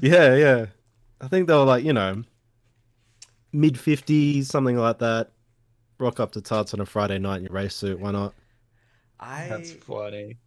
[0.00, 0.66] yeah, yeah.
[1.20, 2.22] I think they were like you know
[3.52, 5.30] mid fifties, something like that.
[5.98, 8.00] Rock up to Tats on a Friday night in your race suit.
[8.00, 8.34] Why not?
[9.20, 10.38] I That's funny.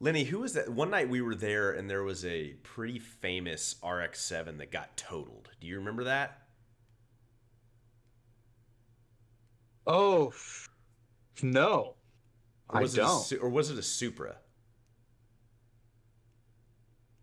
[0.00, 0.68] Lenny, who was that?
[0.68, 5.48] One night we were there and there was a pretty famous RX-7 that got totaled.
[5.60, 6.40] Do you remember that?
[9.86, 10.32] Oh
[11.42, 11.94] no,
[12.68, 13.22] Or I was it a don't.
[13.22, 14.36] Su- or was it a Supra?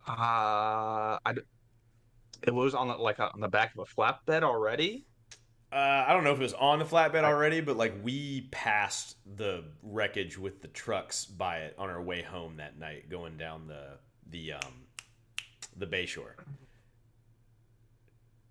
[0.07, 1.33] Uh, I.
[2.43, 5.05] It was on the, like on the back of a flatbed already.
[5.71, 9.17] Uh, I don't know if it was on the flatbed already, but like we passed
[9.37, 13.67] the wreckage with the trucks by it on our way home that night, going down
[13.67, 13.97] the
[14.29, 14.85] the um
[15.77, 16.33] the Bayshore.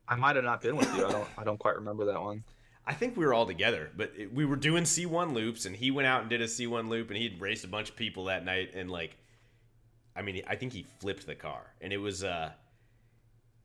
[0.09, 1.07] I might have not been with you.
[1.07, 1.29] I don't.
[1.39, 2.43] I don't quite remember that one.
[2.87, 5.91] I think we were all together, but it, we were doing C1 loops, and he
[5.91, 8.45] went out and did a C1 loop, and he'd raced a bunch of people that
[8.45, 9.17] night, and like,
[10.17, 12.51] I mean, I think he flipped the car, and it was uh,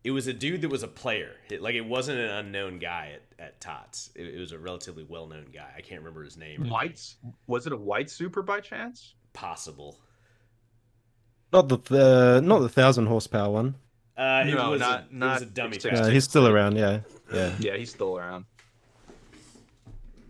[0.03, 3.13] it was a dude that was a player, it, like it wasn't an unknown guy
[3.15, 4.11] at at Tots.
[4.15, 5.71] It, it was a relatively well known guy.
[5.75, 6.69] I can't remember his name.
[6.69, 7.01] White?
[7.47, 9.15] Was it a white Supra by chance?
[9.33, 9.97] possible.
[11.51, 13.75] Not the the not the thousand horsepower one.
[14.17, 15.79] Uh, it No, was not- a, it was not a dummy.
[15.79, 16.77] six- Uh, he's still around.
[16.77, 17.01] Yeah,
[17.33, 17.53] yeah.
[17.59, 18.45] Yeah, he's still around.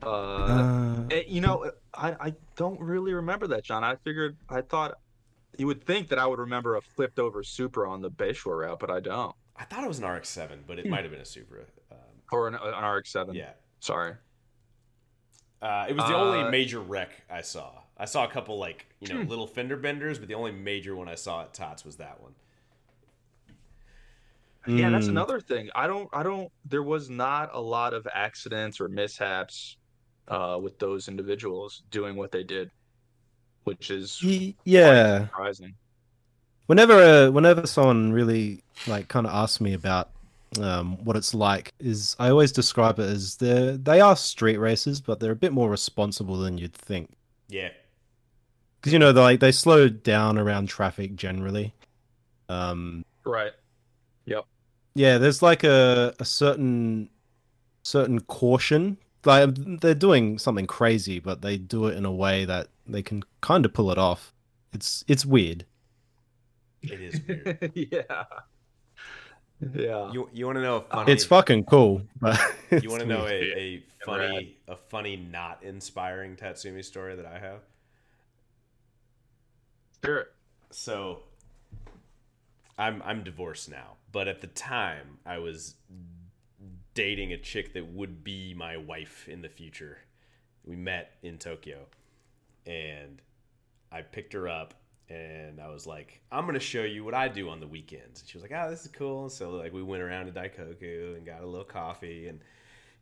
[0.01, 3.83] Uh, Uh, you know, I I don't really remember that, John.
[3.83, 4.97] I figured I thought
[5.57, 8.79] you would think that I would remember a flipped over Supra on the Bayshore route,
[8.79, 9.35] but I don't.
[9.55, 11.61] I thought it was an RX-7, but it might have been a Supra.
[11.89, 11.97] Um,
[12.31, 13.33] Or an, an RX-7.
[13.33, 13.51] yeah.
[13.79, 14.15] Sorry.
[15.61, 17.81] Uh, it was the only Uh, major wreck I saw.
[17.97, 21.07] I saw a couple like you know little fender benders, but the only major one
[21.07, 22.35] I saw at Tots was that one.
[24.67, 25.69] Yeah, that's mm, another thing.
[25.75, 26.09] I don't.
[26.11, 26.51] I don't.
[26.65, 29.77] There was not a lot of accidents or mishaps
[30.27, 32.71] uh, with those individuals doing what they did,
[33.65, 34.27] which is
[34.63, 35.29] Yeah.
[35.31, 35.75] surprising.
[36.67, 40.09] Whenever uh, whenever someone really like kind of asks me about
[40.59, 44.99] um, what it's like, is I always describe it as they they are street racers,
[45.01, 47.11] but they're a bit more responsible than you'd think.
[47.47, 47.69] Yeah,
[48.79, 51.73] Because you know, they like they slow down around traffic generally.
[52.49, 53.53] Um, Right.
[54.25, 54.45] Yep.
[54.93, 57.09] yeah, there's like a a certain
[57.83, 58.97] certain caution.
[59.25, 63.01] Like um, they're doing something crazy, but they do it in a way that they
[63.01, 64.33] can kind of pull it off.
[64.73, 65.65] It's it's weird.
[66.81, 67.71] it is weird.
[67.91, 68.23] yeah.
[69.73, 70.11] Yeah.
[70.11, 71.11] you you want to know a funny?
[71.11, 72.39] It's fucking cool, but
[72.83, 77.39] you want to know a, a funny a funny not inspiring Tatsumi story that I
[77.39, 77.61] have?
[80.03, 80.27] Sure.
[80.71, 81.19] So
[82.77, 85.75] I'm I'm divorced now, but at the time I was
[86.95, 89.99] dating a chick that would be my wife in the future.
[90.65, 91.85] We met in Tokyo
[92.65, 93.21] and
[93.91, 94.73] I picked her up
[95.07, 98.21] and I was like, I'm going to show you what I do on the weekends.
[98.21, 101.15] And she was like, "Oh, this is cool." So like we went around to Daikoku
[101.15, 102.39] and got a little coffee and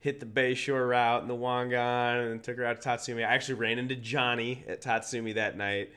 [0.02, 3.20] hit the Bayshore route and the Wangan and took her out to Tatsumi.
[3.20, 5.94] I actually ran into Johnny at Tatsumi that night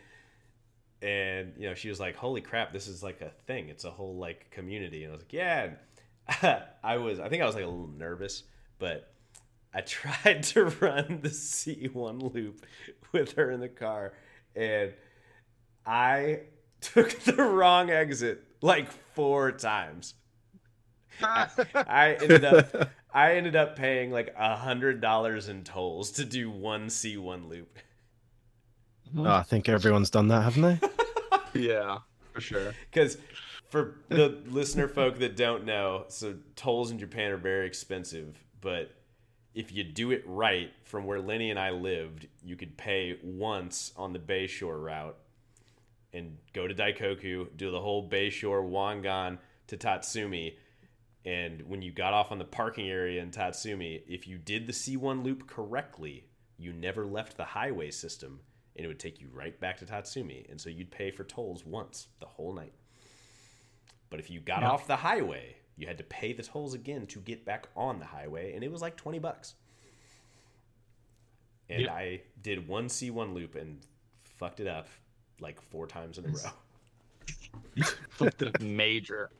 [1.03, 3.90] and you know she was like holy crap this is like a thing it's a
[3.90, 5.68] whole like community and i was like yeah
[6.82, 8.42] i was i think i was like a little nervous
[8.78, 9.12] but
[9.74, 12.64] i tried to run the c1 loop
[13.12, 14.12] with her in the car
[14.54, 14.92] and
[15.86, 16.40] i
[16.80, 20.14] took the wrong exit like four times
[21.22, 26.50] i ended up i ended up paying like a hundred dollars in tolls to do
[26.50, 27.78] one c1 loop
[29.16, 31.60] Oh, I think everyone's done that, haven't they?
[31.60, 31.98] yeah.
[32.32, 32.74] For sure.
[32.90, 33.16] Because
[33.68, 38.92] for the listener folk that don't know, so tolls in Japan are very expensive, but
[39.54, 43.92] if you do it right from where Lenny and I lived, you could pay once
[43.96, 45.16] on the Bayshore route
[46.12, 49.38] and go to Daikoku, do the whole Bayshore Wangan
[49.68, 50.54] to Tatsumi,
[51.26, 54.72] And when you got off on the parking area in Tatsumi, if you did the
[54.72, 58.40] C1 loop correctly, you never left the highway system
[58.76, 60.48] and it would take you right back to Tatsumi.
[60.50, 62.74] And so you'd pay for tolls once the whole night.
[64.11, 64.70] But if you got Yeah.
[64.70, 68.07] off the highway, you had to pay the tolls again to get back on the
[68.07, 69.54] highway, and it was like 20 bucks.
[71.68, 71.90] And Yep.
[71.90, 73.78] I did one C1 loop and
[74.22, 74.88] fucked it up
[75.40, 77.84] like four times in a row.
[78.11, 79.30] Fucked it up major.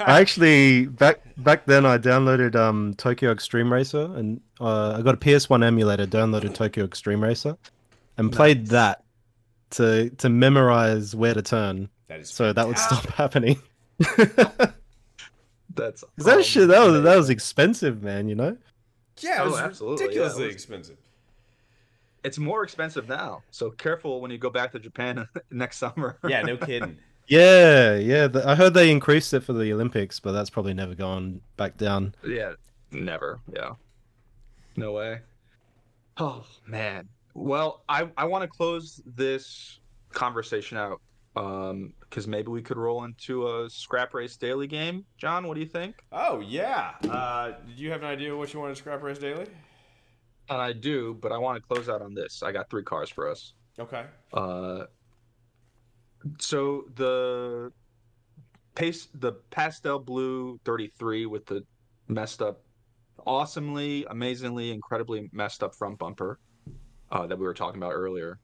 [0.00, 5.14] I actually back back then I downloaded um Tokyo Extreme Racer and uh, I got
[5.14, 7.56] a PS1 emulator, downloaded Tokyo Extreme Racer,
[8.16, 9.04] and played that
[9.70, 13.60] to to memorize where to turn, That is so that would stop happening.
[15.74, 18.28] That's 'Cause that shit that was that was expensive, man.
[18.28, 18.56] You know.
[19.20, 20.96] Yeah, it Oh, was absolutely, yeah, it ridiculously was- expensive.
[22.24, 26.18] It's more expensive now, so careful when you go back to Japan next summer.
[26.26, 26.98] Yeah, no kidding.
[27.30, 28.26] Yeah, yeah.
[28.26, 31.76] The, I heard they increased it for the Olympics, but that's probably never gone back
[31.76, 32.14] down.
[32.26, 32.54] Yeah,
[32.90, 33.38] never.
[33.54, 33.72] Yeah,
[34.76, 35.18] no way.
[36.16, 37.06] Oh man.
[37.34, 39.78] Well, I I want to close this
[40.14, 41.02] conversation out
[41.38, 45.04] um because maybe we could roll into a scrap race daily game.
[45.18, 45.96] John, what do you think?
[46.10, 46.92] Oh yeah.
[47.08, 49.46] Uh, did you have an idea what you wanted to scrap race daily?
[50.50, 52.42] And I do, but I want to close out on this.
[52.42, 53.52] I got three cars for us.
[53.78, 54.04] Okay.
[54.32, 54.84] Uh,
[56.38, 57.70] so the
[58.74, 61.62] pace, the pastel blue 33 with the
[62.08, 62.62] messed up,
[63.26, 66.38] awesomely, amazingly, incredibly messed up front bumper
[67.12, 68.40] uh, that we were talking about earlier.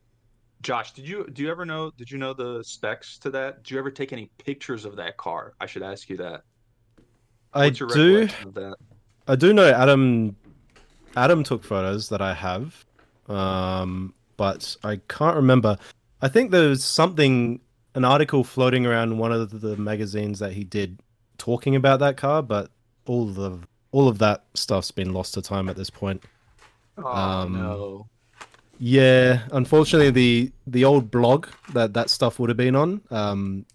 [0.65, 1.93] Josh, did you do you ever know?
[1.97, 3.63] Did you know the specs to that?
[3.63, 5.53] Did you ever take any pictures of that car?
[5.61, 6.43] I should ask you that.
[7.53, 8.27] I do.
[8.27, 8.77] that?
[9.29, 10.35] I do know Adam.
[11.17, 12.85] Adam took photos that I have,
[13.29, 15.77] um, but I can't remember.
[16.23, 17.61] I think there was something,
[17.95, 20.99] an article floating around in one of the magazines that he did,
[21.39, 22.71] talking about that car, but
[23.07, 23.61] all the
[23.93, 26.25] all of that stuff's been lost to time at this point.
[26.97, 28.09] Oh Um, no.
[28.79, 33.67] Yeah, unfortunately, the the old blog that that stuff would have been on um,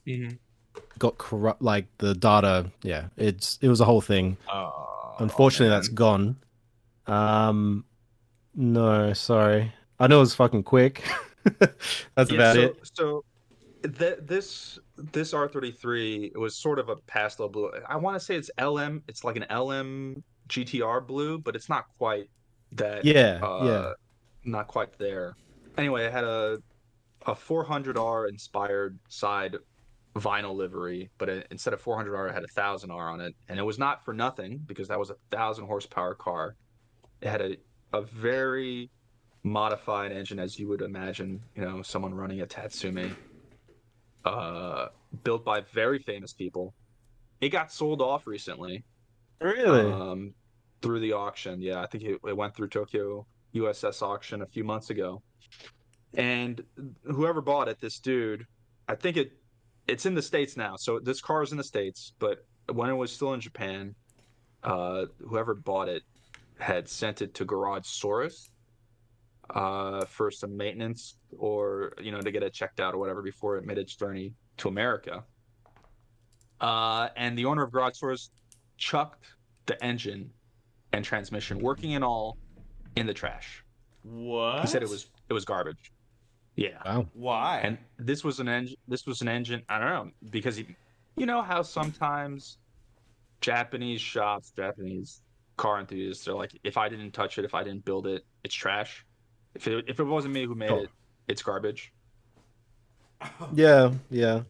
[0.97, 1.61] got corrupt.
[1.61, 4.37] Like the data, yeah, it's it was a whole thing.
[4.47, 5.77] Oh, Unfortunately, man.
[5.77, 6.37] that's gone.
[7.07, 7.85] Um,
[8.55, 9.73] no, sorry.
[9.99, 11.03] I know it was fucking quick.
[12.15, 12.75] that's Yeah, about so, it.
[12.93, 13.25] So
[13.83, 17.71] th- this this R33 it was sort of a pastel blue.
[17.87, 19.03] I want to say it's LM.
[19.07, 22.29] It's like an LM GTR blue, but it's not quite
[22.73, 23.05] that.
[23.05, 23.93] Yeah, uh, yeah.
[24.45, 25.35] Not quite there.
[25.77, 26.59] Anyway, it had a
[27.25, 29.57] a 400R inspired side
[30.15, 33.63] vinyl livery, but it, instead of 400R, it had a 1000R on it, and it
[33.63, 36.55] was not for nothing because that was a thousand horsepower car.
[37.21, 37.57] It had a
[37.91, 38.89] a very
[39.43, 41.41] modified engine, as you would imagine.
[41.55, 43.11] You know, someone running a Tatsumi,
[44.25, 44.87] uh,
[45.23, 46.73] built by very famous people.
[47.41, 48.83] It got sold off recently
[49.39, 49.91] Really?
[49.91, 50.33] um,
[50.81, 51.61] through the auction.
[51.61, 53.25] Yeah, I think it, it went through Tokyo
[53.55, 55.21] USS auction a few months ago.
[56.15, 56.63] And
[57.03, 58.45] whoever bought it, this dude,
[58.87, 59.31] I think it
[59.87, 60.75] it's in the states now.
[60.75, 63.95] So this car is in the states, but when it was still in Japan,
[64.63, 66.03] uh, whoever bought it
[66.59, 68.49] had sent it to Garage Saurus
[69.49, 73.57] uh, for some maintenance or you know to get it checked out or whatever before
[73.57, 75.23] it made its journey to America.
[76.61, 78.29] Uh, and the owner of Garage Saurus
[78.77, 79.25] chucked
[79.65, 80.29] the engine
[80.91, 82.37] and transmission, working and all,
[82.99, 83.63] in the trash.
[84.03, 84.61] What?
[84.61, 85.91] He said it was it was garbage.
[86.55, 87.05] Yeah, wow.
[87.13, 87.59] Why?
[87.63, 88.75] and this was an engine.
[88.87, 89.61] This was an engine.
[89.69, 90.75] I don't know because he,
[91.15, 92.57] you know how sometimes
[93.41, 95.21] Japanese shops, Japanese
[95.55, 98.55] car enthusiasts are like, if I didn't touch it, if I didn't build it, it's
[98.55, 99.05] trash.
[99.55, 100.83] If it if it wasn't me who made Oh.
[100.83, 100.89] it,
[101.27, 101.93] it's garbage.
[103.53, 104.41] Yeah, yeah.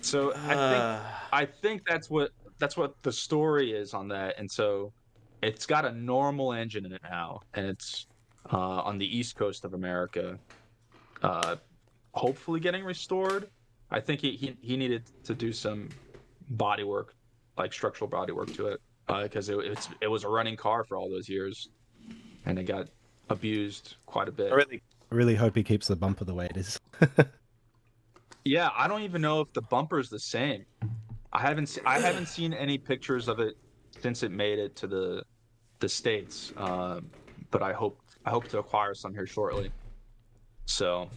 [0.00, 1.00] So I think Uh,
[1.32, 4.92] I think that's what that's what the story is on that, and so
[5.42, 8.06] it's got a normal engine in it now, and it's
[8.52, 10.38] uh, on the east coast of America,
[11.22, 11.56] uh,
[12.12, 13.48] hopefully getting restored.
[13.90, 15.88] I think he, he he needed to do some
[16.50, 17.14] body work,
[17.56, 18.80] like structural body work to it,
[19.22, 21.68] because it it's it was a running car for all those years,
[22.44, 22.88] and it got
[23.30, 24.52] abused quite a bit.
[24.52, 26.80] I really, I really hope he keeps the bumper the way it is.
[28.46, 30.64] Yeah, I don't even know if the bumper's the same.
[31.32, 33.56] I haven't se- I haven't seen any pictures of it
[34.06, 35.24] since it made it to the
[35.80, 36.52] the states.
[36.56, 37.10] Um,
[37.50, 39.72] but I hope I hope to acquire some here shortly.
[40.66, 41.10] So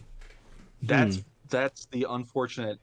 [0.82, 2.80] that's that's the unfortunate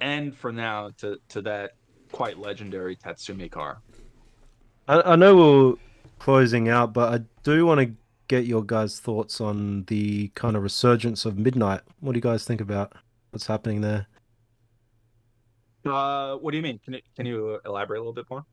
[0.00, 1.74] end for now to to that
[2.10, 3.82] quite legendary Tatsumi car.
[4.88, 5.74] I, I know we're
[6.18, 7.94] closing out, but I do want to
[8.26, 11.82] get your guys' thoughts on the kind of resurgence of Midnight.
[12.00, 12.94] What do you guys think about
[13.30, 14.08] what's happening there?
[15.86, 16.80] Uh, what do you mean?
[16.84, 18.44] Can you can you elaborate a little bit more?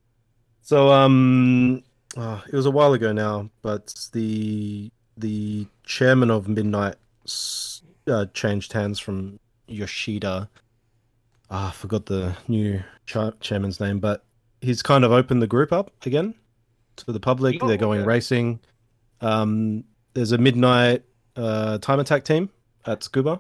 [0.61, 1.83] So um,
[2.15, 6.95] uh, it was a while ago now, but the the chairman of Midnight
[8.07, 10.49] uh, changed hands from Yoshida.
[11.49, 14.25] Ah, I forgot the new cha- chairman's name, but
[14.61, 16.33] he's kind of opened the group up again
[16.97, 17.57] to the public.
[17.61, 18.07] Oh, They're going okay.
[18.07, 18.59] racing.
[19.21, 19.83] Um,
[20.13, 21.03] there's a Midnight
[21.35, 22.49] uh, time attack team
[22.85, 23.39] at Tsukuba.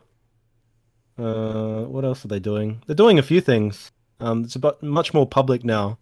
[1.17, 2.81] Uh, what else are they doing?
[2.85, 3.91] They're doing a few things.
[4.19, 5.97] Um, it's about much more public now.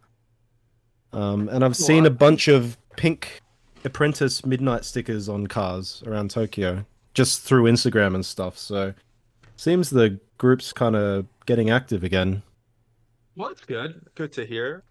[1.16, 3.41] Um, and I've seen a bunch of pink
[3.84, 8.57] apprentice midnight stickers on cars around Tokyo just through Instagram and stuff.
[8.57, 8.93] So
[9.55, 12.43] seems the group's kind of getting active again.
[13.38, 14.05] Well, that's good.
[14.16, 14.84] Good to hear.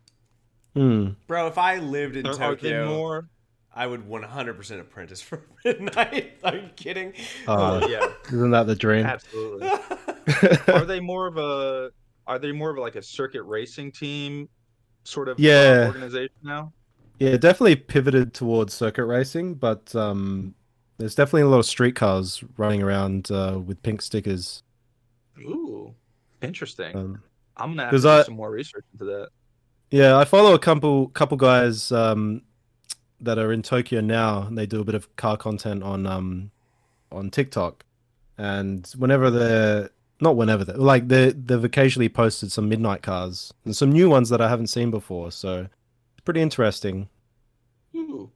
[0.74, 1.10] Hmm.
[1.26, 3.28] Bro, if I lived in Are, are Tokyo, more?
[3.74, 6.38] I would 100% apprentice for midnight.
[6.44, 7.12] Are you kidding?
[7.46, 9.04] Uh, yeah, Isn't that the dream?
[9.04, 9.68] absolutely.
[10.72, 11.90] are they more of a?
[12.26, 14.48] Are they more of like a circuit racing team,
[15.04, 15.84] sort of Yeah.
[15.86, 16.72] organization now?
[17.20, 20.54] yeah, definitely pivoted towards circuit racing, but um,
[20.98, 24.62] there's definitely a lot of street cars running around uh, with pink stickers.
[25.40, 25.94] Ooh,
[26.42, 26.96] interesting.
[26.96, 27.22] Um,
[27.56, 29.28] I'm gonna have to do I- some more research into that.
[29.90, 32.42] Yeah, I follow a couple couple guys um,
[33.20, 36.50] that are in Tokyo now, and they do a bit of car content on um,
[37.12, 37.84] on TikTok.
[38.36, 39.90] And whenever they're
[40.20, 44.28] not whenever they like they they've occasionally posted some midnight cars and some new ones
[44.30, 45.30] that I haven't seen before.
[45.32, 45.62] So
[46.12, 47.08] it's pretty interesting.
[47.96, 48.30] Ooh.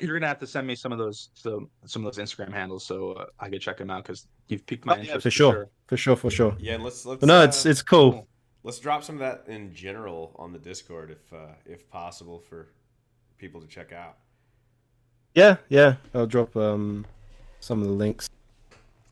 [0.00, 2.84] You're gonna have to send me some of those some, some of those Instagram handles
[2.84, 5.30] so uh, I could check them out because you've piqued my Oh, yeah, interest for
[5.30, 6.56] sure, for sure, for sure.
[6.58, 8.12] yeah, let's let's But no, uh, it's it's cool.
[8.12, 8.28] cool.
[8.64, 12.68] let's drop some of that in general on the Discord if uh, if possible for
[13.38, 14.16] people to check out.
[15.34, 15.96] Yeah, yeah.
[16.12, 17.06] I'll drop um
[17.60, 18.28] some of the links.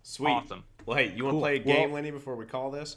[0.03, 0.30] Sweet.
[0.30, 0.64] Awesome.
[0.87, 1.41] Well, hey, you want to Cool.
[1.41, 2.97] play a game, Well- Lenny, before we call this?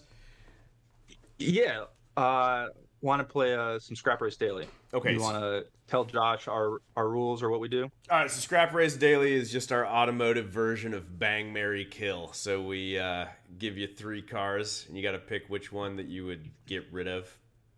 [1.38, 1.86] Yeah.
[2.17, 2.67] Uh,
[3.01, 4.67] want to play uh, some Scrap Race Daily?
[4.93, 5.13] Okay.
[5.13, 7.83] You so- want to tell Josh our our rules or what we do?
[8.09, 12.31] All right, so Scrap Race Daily is just our automotive version of Bang Mary Kill.
[12.33, 13.25] So we uh,
[13.59, 16.86] give you three cars, and you got to pick which one that you would get
[16.91, 17.29] rid of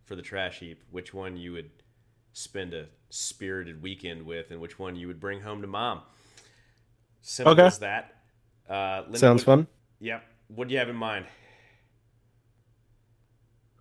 [0.06, 1.70] for the trash heap, which one you would
[2.32, 6.02] spend a spirited weekend with, and which one you would bring home to mom.
[7.22, 7.64] Simple Okay.
[7.66, 8.14] as that.
[8.70, 9.68] Uh, Linda, Sounds what- fun.
[10.00, 10.24] Yep.
[10.50, 11.26] What do you have in mind?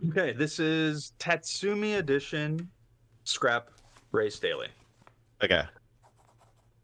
[0.08, 2.70] Okay, this is Tatsumi Edition
[3.24, 3.70] Scrap
[4.12, 4.68] Race Daily.
[5.42, 5.62] Okay.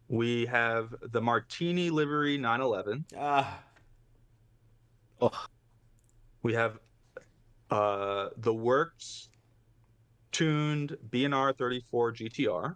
[0.09, 3.05] We have the Martini Livery 911.
[3.19, 3.61] Ah,
[5.21, 5.31] Oh,
[6.43, 6.79] We have
[7.71, 9.29] uh, the Works
[10.33, 12.71] tuned BNR 34 GTR,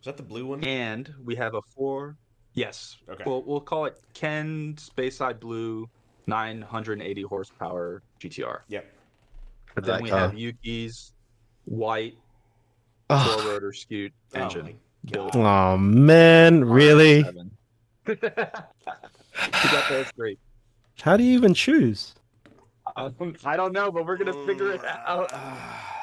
[0.00, 0.64] is that the blue one?
[0.64, 2.16] and we have a four.
[2.54, 2.98] Yes.
[3.08, 3.24] Okay.
[3.26, 5.88] Well, we'll call it Ken's Bayside Blue
[6.26, 8.60] 980 horsepower GTR.
[8.68, 8.92] Yep.
[9.74, 10.18] But then That we car.
[10.20, 11.12] have Yuki's
[11.64, 12.16] white
[13.10, 14.78] oh, four rotor scoot Oh engine.
[15.10, 15.34] God.
[15.34, 17.18] oh, man, really?
[18.06, 18.68] You got
[19.88, 20.38] those three.
[21.00, 22.14] How do you even choose?
[22.96, 25.32] Um, I don't know, but we're gonna figure it out.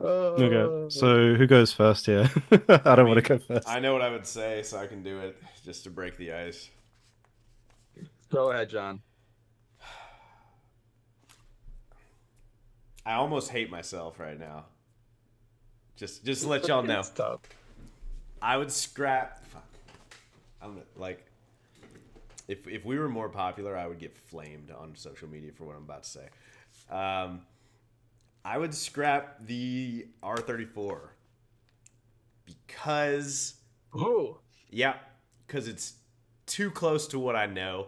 [0.00, 0.04] Ah.
[0.04, 2.28] Okay, so who goes first here?
[2.68, 3.68] I don't want to go first.
[3.68, 6.32] I know what I would say, so I can do it just to break the
[6.32, 6.68] ice.
[8.32, 9.00] Go ahead, John.
[13.06, 14.64] I almost hate myself right now.
[15.96, 17.40] Just, just to let y'all know, It's tough.
[18.42, 19.44] I would scrap.
[19.46, 19.64] Fuck.
[20.60, 21.24] I'm like,
[22.48, 25.76] if if we were more popular, I would get flamed on social media for what
[25.76, 26.28] I'm about to say.
[26.90, 27.42] Um,
[28.44, 30.98] I would scrap the R34
[32.44, 33.54] because
[33.94, 34.38] Oh,
[34.70, 34.94] Yeah,
[35.46, 35.94] because it's
[36.46, 37.86] too close to what I know,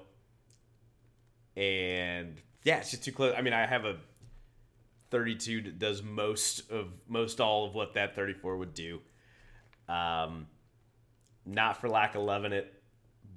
[1.57, 3.35] and yeah, it's just too close.
[3.37, 3.97] I mean, I have a
[5.11, 9.01] 32 that does most of most all of what that 34 would do.
[9.89, 10.47] Um,
[11.45, 12.73] not for lack of loving it,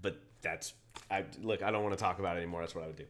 [0.01, 0.73] but that's
[1.11, 1.63] I look.
[1.63, 2.61] I don't want to talk about it anymore.
[2.61, 3.05] That's what I would do.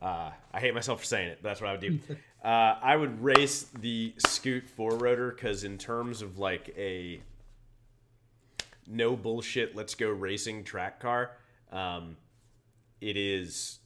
[0.00, 1.98] Uh, I hate myself for saying it, but that's what I would do.
[2.44, 7.20] uh, I would race the Scoot four rotor because in terms of like a
[8.86, 11.32] no bullshit, let's go racing track car.
[11.70, 12.16] Um,
[13.00, 13.78] it is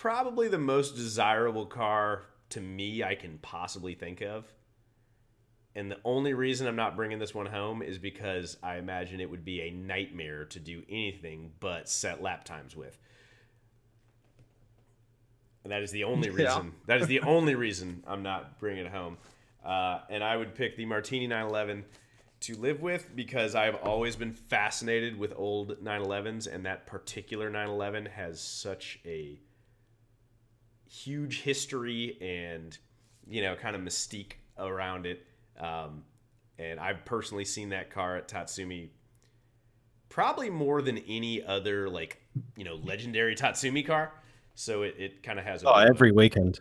[0.00, 4.52] probably the most desirable car to me I can possibly think of.
[5.74, 9.28] And the only reason I'm not bringing this one home is because I imagine it
[9.28, 12.96] would be a nightmare to do anything but set lap times with.
[15.64, 16.34] And that is the only Yeah.
[16.34, 16.72] reason.
[16.86, 19.16] That is the only reason I'm not bringing it home.
[19.64, 21.84] Uh, and I would pick the Martini 911
[22.40, 28.04] to live with because I've always been fascinated with old 911s, and that particular 911
[28.06, 29.40] has such a
[30.86, 32.76] huge history and
[33.26, 35.26] you know kind of mystique around it.
[35.58, 36.04] Um,
[36.58, 38.90] and I've personally seen that car at Tatsumi
[40.08, 42.20] probably more than any other like
[42.56, 44.12] you know legendary Tatsumi car.
[44.54, 46.60] So it, it kind of has a Oh, bit of a- every weekend.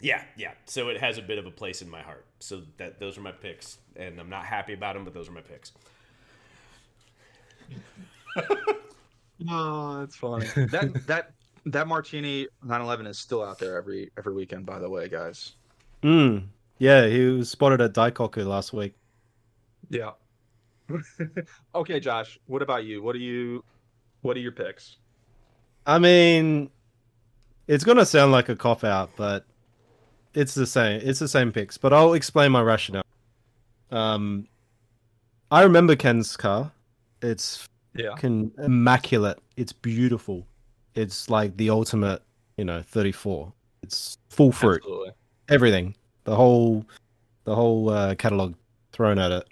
[0.00, 0.52] yeah, yeah.
[0.66, 2.24] So it has a bit of a place in my heart.
[2.40, 5.32] So that those are my picks, and I'm not happy about them, but those are
[5.32, 5.72] my picks.
[9.48, 10.46] Oh, that's funny.
[10.56, 11.30] that that
[11.66, 14.66] that Martini 911 is still out there every every weekend.
[14.66, 15.52] By the way, guys.
[16.02, 16.46] Mm.
[16.78, 18.94] Yeah, he was spotted at Daikoku last week.
[19.90, 20.10] Yeah.
[21.74, 22.38] okay, Josh.
[22.46, 23.00] What about you?
[23.00, 23.64] What are you?
[24.22, 24.96] What are your picks?
[25.86, 26.70] I mean,
[27.68, 29.44] it's gonna sound like a cop out, but
[30.34, 31.00] it's the same.
[31.04, 33.04] It's the same picks, but I'll explain my rationale.
[33.90, 34.48] Um,
[35.50, 36.72] I remember Ken's car.
[37.22, 38.14] It's Yeah.
[38.22, 39.38] immaculate.
[39.56, 40.46] It's beautiful.
[40.94, 42.22] It's like the ultimate,
[42.56, 43.52] you know, 34.
[43.82, 45.12] It's full fruit, Absolutely.
[45.48, 46.84] everything, the whole,
[47.44, 48.54] the whole uh, catalog
[48.92, 49.46] thrown at it.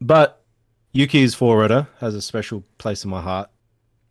[0.00, 0.42] But
[0.92, 3.50] Yuki's four rotor has a special place in my heart.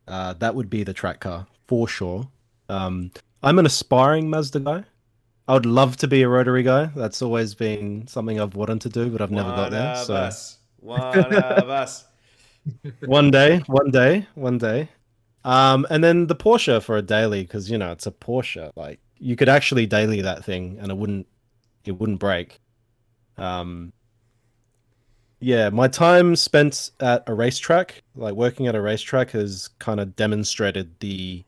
[0.07, 2.27] Uh, that would be the track car for sure.
[2.71, 3.11] Um,
[3.43, 4.83] I'm an aspiring Mazda guy.
[5.47, 6.85] I would love to be a rotary guy.
[6.95, 9.95] That's always been something I've wanted to do, but I've never one got there.
[9.97, 10.57] So us.
[10.79, 11.01] One
[11.35, 12.05] of us.
[13.05, 14.89] one day, one day, one day.
[15.43, 18.71] Um, and then the Porsche for a daily because you know it's a Porsche.
[18.75, 21.27] Like you could actually daily that thing and it wouldn't,
[21.85, 22.59] it wouldn't break.
[23.37, 23.93] Um,
[25.39, 30.15] yeah, my time spent at a racetrack, like working at a racetrack, has kind of
[30.15, 31.43] demonstrated the,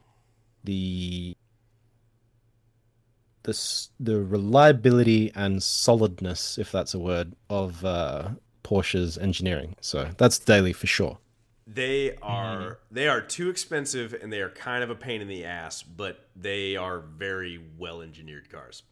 [0.63, 1.35] the,
[3.43, 8.29] the the reliability and solidness, if that's a word, of uh,
[8.63, 9.75] Porsche's engineering.
[9.81, 11.19] So that's daily for sure.
[11.65, 15.45] They are they are too expensive and they are kind of a pain in the
[15.45, 18.83] ass, but they are very well engineered cars.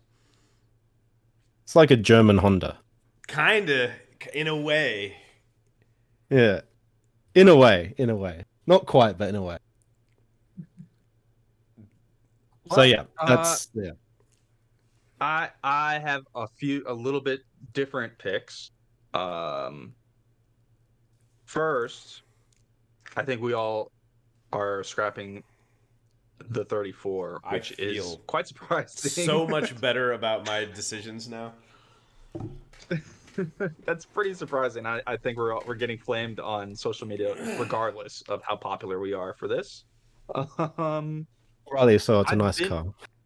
[1.63, 2.79] It's like a German Honda.
[3.27, 3.93] Kinda,
[4.33, 5.15] in a way.
[6.29, 6.61] Yeah.
[7.33, 8.45] In a way, in a way.
[8.67, 9.57] Not quite, but in a way.
[12.71, 13.91] So Well, yeah, uh, yeah.
[15.19, 17.41] I I have a few a little bit
[17.73, 18.71] different picks.
[19.13, 19.93] Um
[21.45, 22.21] first,
[23.17, 23.91] I think we all
[24.53, 25.43] are scrapping
[26.49, 29.11] the 34, I which is quite surprising.
[29.11, 31.53] So much better about my decisions now.
[33.85, 34.85] That's pretty surprising.
[34.85, 38.99] I, I think we're all- we're getting flamed on social media regardless of how popular
[38.99, 39.83] we are for this.
[40.77, 41.27] Um
[41.69, 42.85] Riley, so it's a I've nice been- car.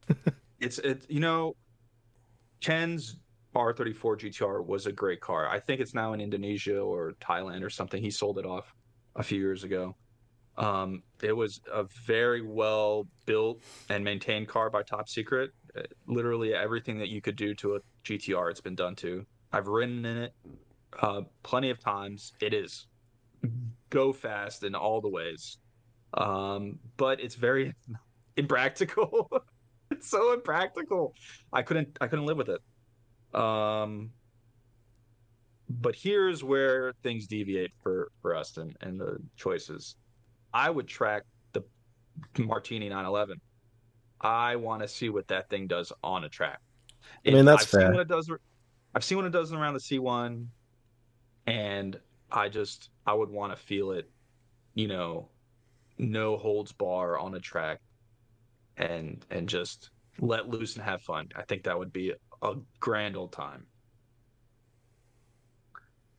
[0.59, 1.55] it's it you know
[2.61, 3.17] Ken's
[3.55, 5.47] R34 GTR was a great car.
[5.47, 8.01] I think it's now in Indonesia or Thailand or something.
[8.01, 8.73] He sold it off
[9.15, 9.95] a few years ago.
[10.57, 15.51] Um, it was a very well built and maintained car by Top Secret.
[15.77, 19.25] Uh, Literally everything that you could do to a GTR, it's been done to.
[19.51, 20.33] I've ridden in it
[21.01, 22.33] uh, plenty of times.
[22.41, 22.88] It is
[23.89, 25.57] go fast in all the ways,
[26.15, 27.73] um, but it's very
[28.38, 29.29] impractical.
[29.91, 31.13] it's so impractical.
[31.51, 33.39] I couldn't I couldn't live with it.
[33.39, 34.11] Um
[35.69, 39.95] but here's where things deviate for for us and, and the choices.
[40.53, 41.23] I would track
[41.53, 41.63] the
[42.38, 43.41] Martini 911.
[44.21, 46.59] I want to see what that thing does on a track.
[47.26, 47.91] I mean, that's I've seen fair.
[47.91, 48.31] what it does.
[48.93, 50.47] I've seen what it does around the C1,
[51.47, 51.99] and
[52.31, 54.10] I just I would want to feel it.
[54.73, 55.30] You know,
[55.97, 57.81] no holds bar on a track
[58.77, 59.89] and and just
[60.19, 61.30] let loose and have fun.
[61.35, 63.65] I think that would be a grand old time.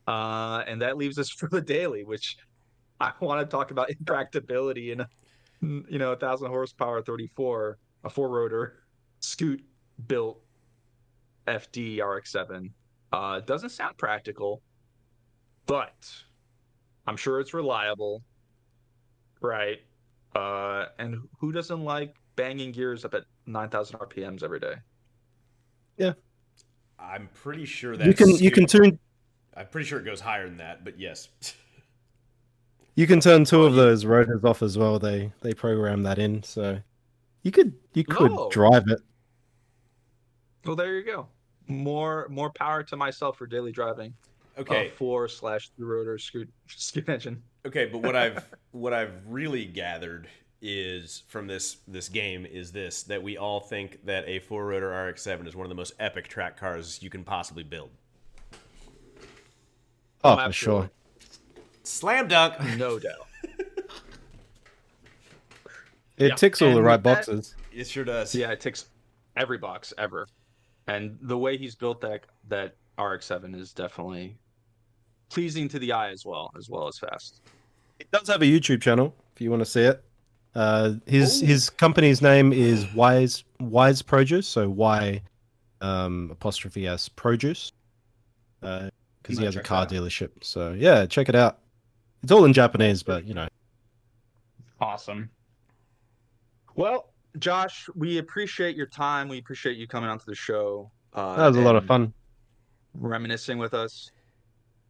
[0.06, 2.36] Uh, and that leaves us for the daily, which
[3.00, 5.04] I want to talk about impracticability in
[5.62, 8.82] you know a thousand horsepower 34, a four rotor
[9.20, 9.64] scoot
[10.06, 10.40] built
[11.46, 12.70] FD RX7.
[13.12, 14.62] Uh, doesn't sound practical,
[15.66, 15.94] but
[17.06, 18.22] I'm sure it's reliable,
[19.40, 19.78] right?
[20.34, 24.74] Uh, and who doesn't like banging gears up at 9,000 RPMs every day?
[25.96, 26.12] Yeah.
[26.98, 28.98] I'm pretty sure that You can you can tune
[29.56, 31.30] I'm pretty sure it goes higher than that, but yes.
[32.94, 34.98] you can turn two of oh, those rotors off as well.
[34.98, 36.78] They they program that in, so
[37.42, 38.50] you could you could Oh.
[38.50, 39.00] drive it.
[40.64, 41.28] Well, there you go.
[41.68, 44.14] More more power to myself for daily driving.
[44.58, 44.88] Okay.
[44.88, 47.42] A four slash two rotor scoot scoot engine.
[47.66, 50.28] Okay, but what I've what I've really gathered
[50.62, 54.88] is from this this game is this that we all think that a four rotor
[54.90, 57.90] RX-7 is one of the most epic track cars you can possibly build.
[60.24, 60.90] Oh, for sure.
[61.84, 62.54] Slam dunk.
[62.78, 63.26] No doubt.
[66.16, 67.54] It Yeah, ticks all the right with that- boxes.
[67.72, 68.34] It sure does.
[68.34, 68.86] Yeah, it ticks
[69.36, 70.26] every box ever.
[70.86, 74.36] And the way he's built that that RX-7 is definitely
[75.28, 77.42] pleasing to the eye as well, as well as fast.
[77.98, 80.02] He does have a YouTube channel if you want to see it.
[80.56, 81.46] Uh, his Ooh.
[81.46, 85.20] his company's name is Y's Y's Produce, so Y
[85.82, 87.72] um, apostrophe S Produce,
[88.60, 88.90] because
[89.28, 90.30] Might he has a car dealership.
[90.40, 91.58] So yeah, check it out.
[92.22, 93.46] It's all in Japanese, but you know,
[94.80, 95.28] Awesome.
[96.74, 99.28] Well, Josh, we appreciate your time.
[99.28, 100.90] We appreciate you coming onto the show.
[101.12, 102.14] Uh, that was a lot of fun.
[102.94, 104.10] Reminiscing with us.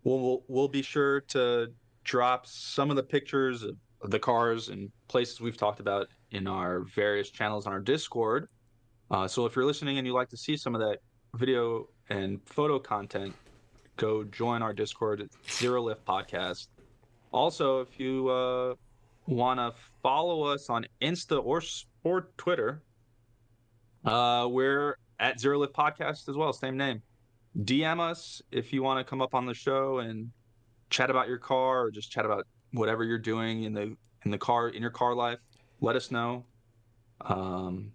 [0.05, 1.73] We'll, we'll we'll be sure to
[2.05, 6.47] drop some of the pictures of, of the cars and places we've talked about in
[6.47, 8.49] our various channels on our Discord.
[9.11, 10.99] Uh, so if you're listening and you like to see some of that
[11.35, 13.35] video and photo content,
[13.97, 16.69] go join our Discord at Zerolift Podcast.
[17.33, 18.75] Also, if you uh,
[19.27, 21.63] want to follow us on Insta or
[22.05, 22.83] or Twitter,
[24.05, 27.03] uh, we're at Zerolift Podcast as well, same name.
[27.61, 30.31] DM us if you want to come up on the show and
[30.91, 34.39] chat about your car or just chat about whatever you're doing in the in the
[34.39, 35.39] car in your car life.
[35.81, 36.45] Let us know,
[37.21, 37.93] um,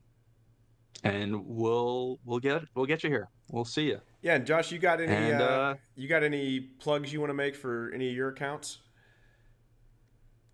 [1.04, 3.30] and we'll we'll get we'll get you here.
[3.50, 4.02] We'll see you.
[4.22, 7.32] Yeah, and Josh, you got any And uh, uh, you got any plugs you want
[7.32, 8.78] to make for any of your accounts?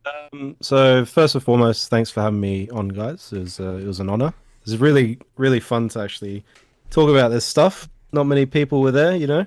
[0.06, 3.34] Um, so first and foremost, thanks for having me on, guys.
[3.34, 4.30] It was uh, it was an honor.
[4.62, 6.46] It was really really fun to actually
[6.90, 7.90] talk about this stuff.
[8.14, 9.46] Not many people were there, you know.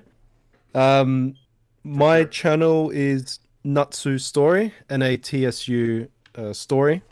[0.74, 1.34] Um,
[1.82, 7.02] my channel is Natsu Story, N A T S U uh, Story.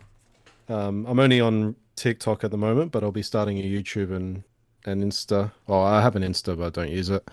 [0.68, 4.42] Um, I'm only on TikTok at the moment, but I'll be starting a YouTube and
[4.84, 5.52] an Insta.
[5.68, 7.28] Oh, I have an Insta, but I don't use it.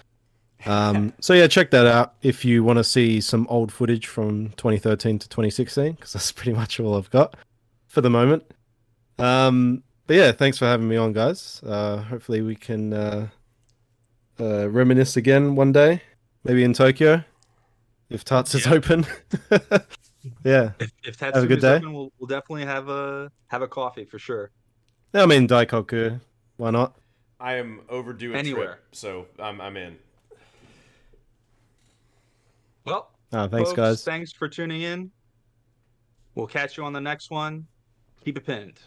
[0.66, 4.50] Um, so yeah, check that out if you want to see some old footage from
[4.52, 7.36] 2013 to 2016, because that's pretty much all I've got
[7.88, 8.44] for the moment.
[9.18, 11.62] Um, but yeah, thanks for having me on, guys.
[11.66, 13.28] Uh, hopefully we can uh,
[14.40, 16.02] uh, reminisce again one day,
[16.44, 17.24] maybe in Tokyo,
[18.10, 18.74] if Tats is Yeah.
[18.74, 19.06] open.
[20.44, 21.76] yeah, if if a good Tatsumi's day.
[21.76, 24.52] open, we'll we'll definitely have a have a coffee for sure.
[25.14, 26.20] I mean Daikoku,
[26.58, 26.96] why not?
[27.40, 28.66] I am overdue a Anywhere.
[28.66, 29.98] trip, so I'm I'm in.
[32.86, 34.04] Well, Oh, thanks, folks, guys.
[34.04, 35.12] Thanks for tuning in.
[36.36, 37.66] We'll catch you on the next one.
[38.24, 38.80] Keep it pinned.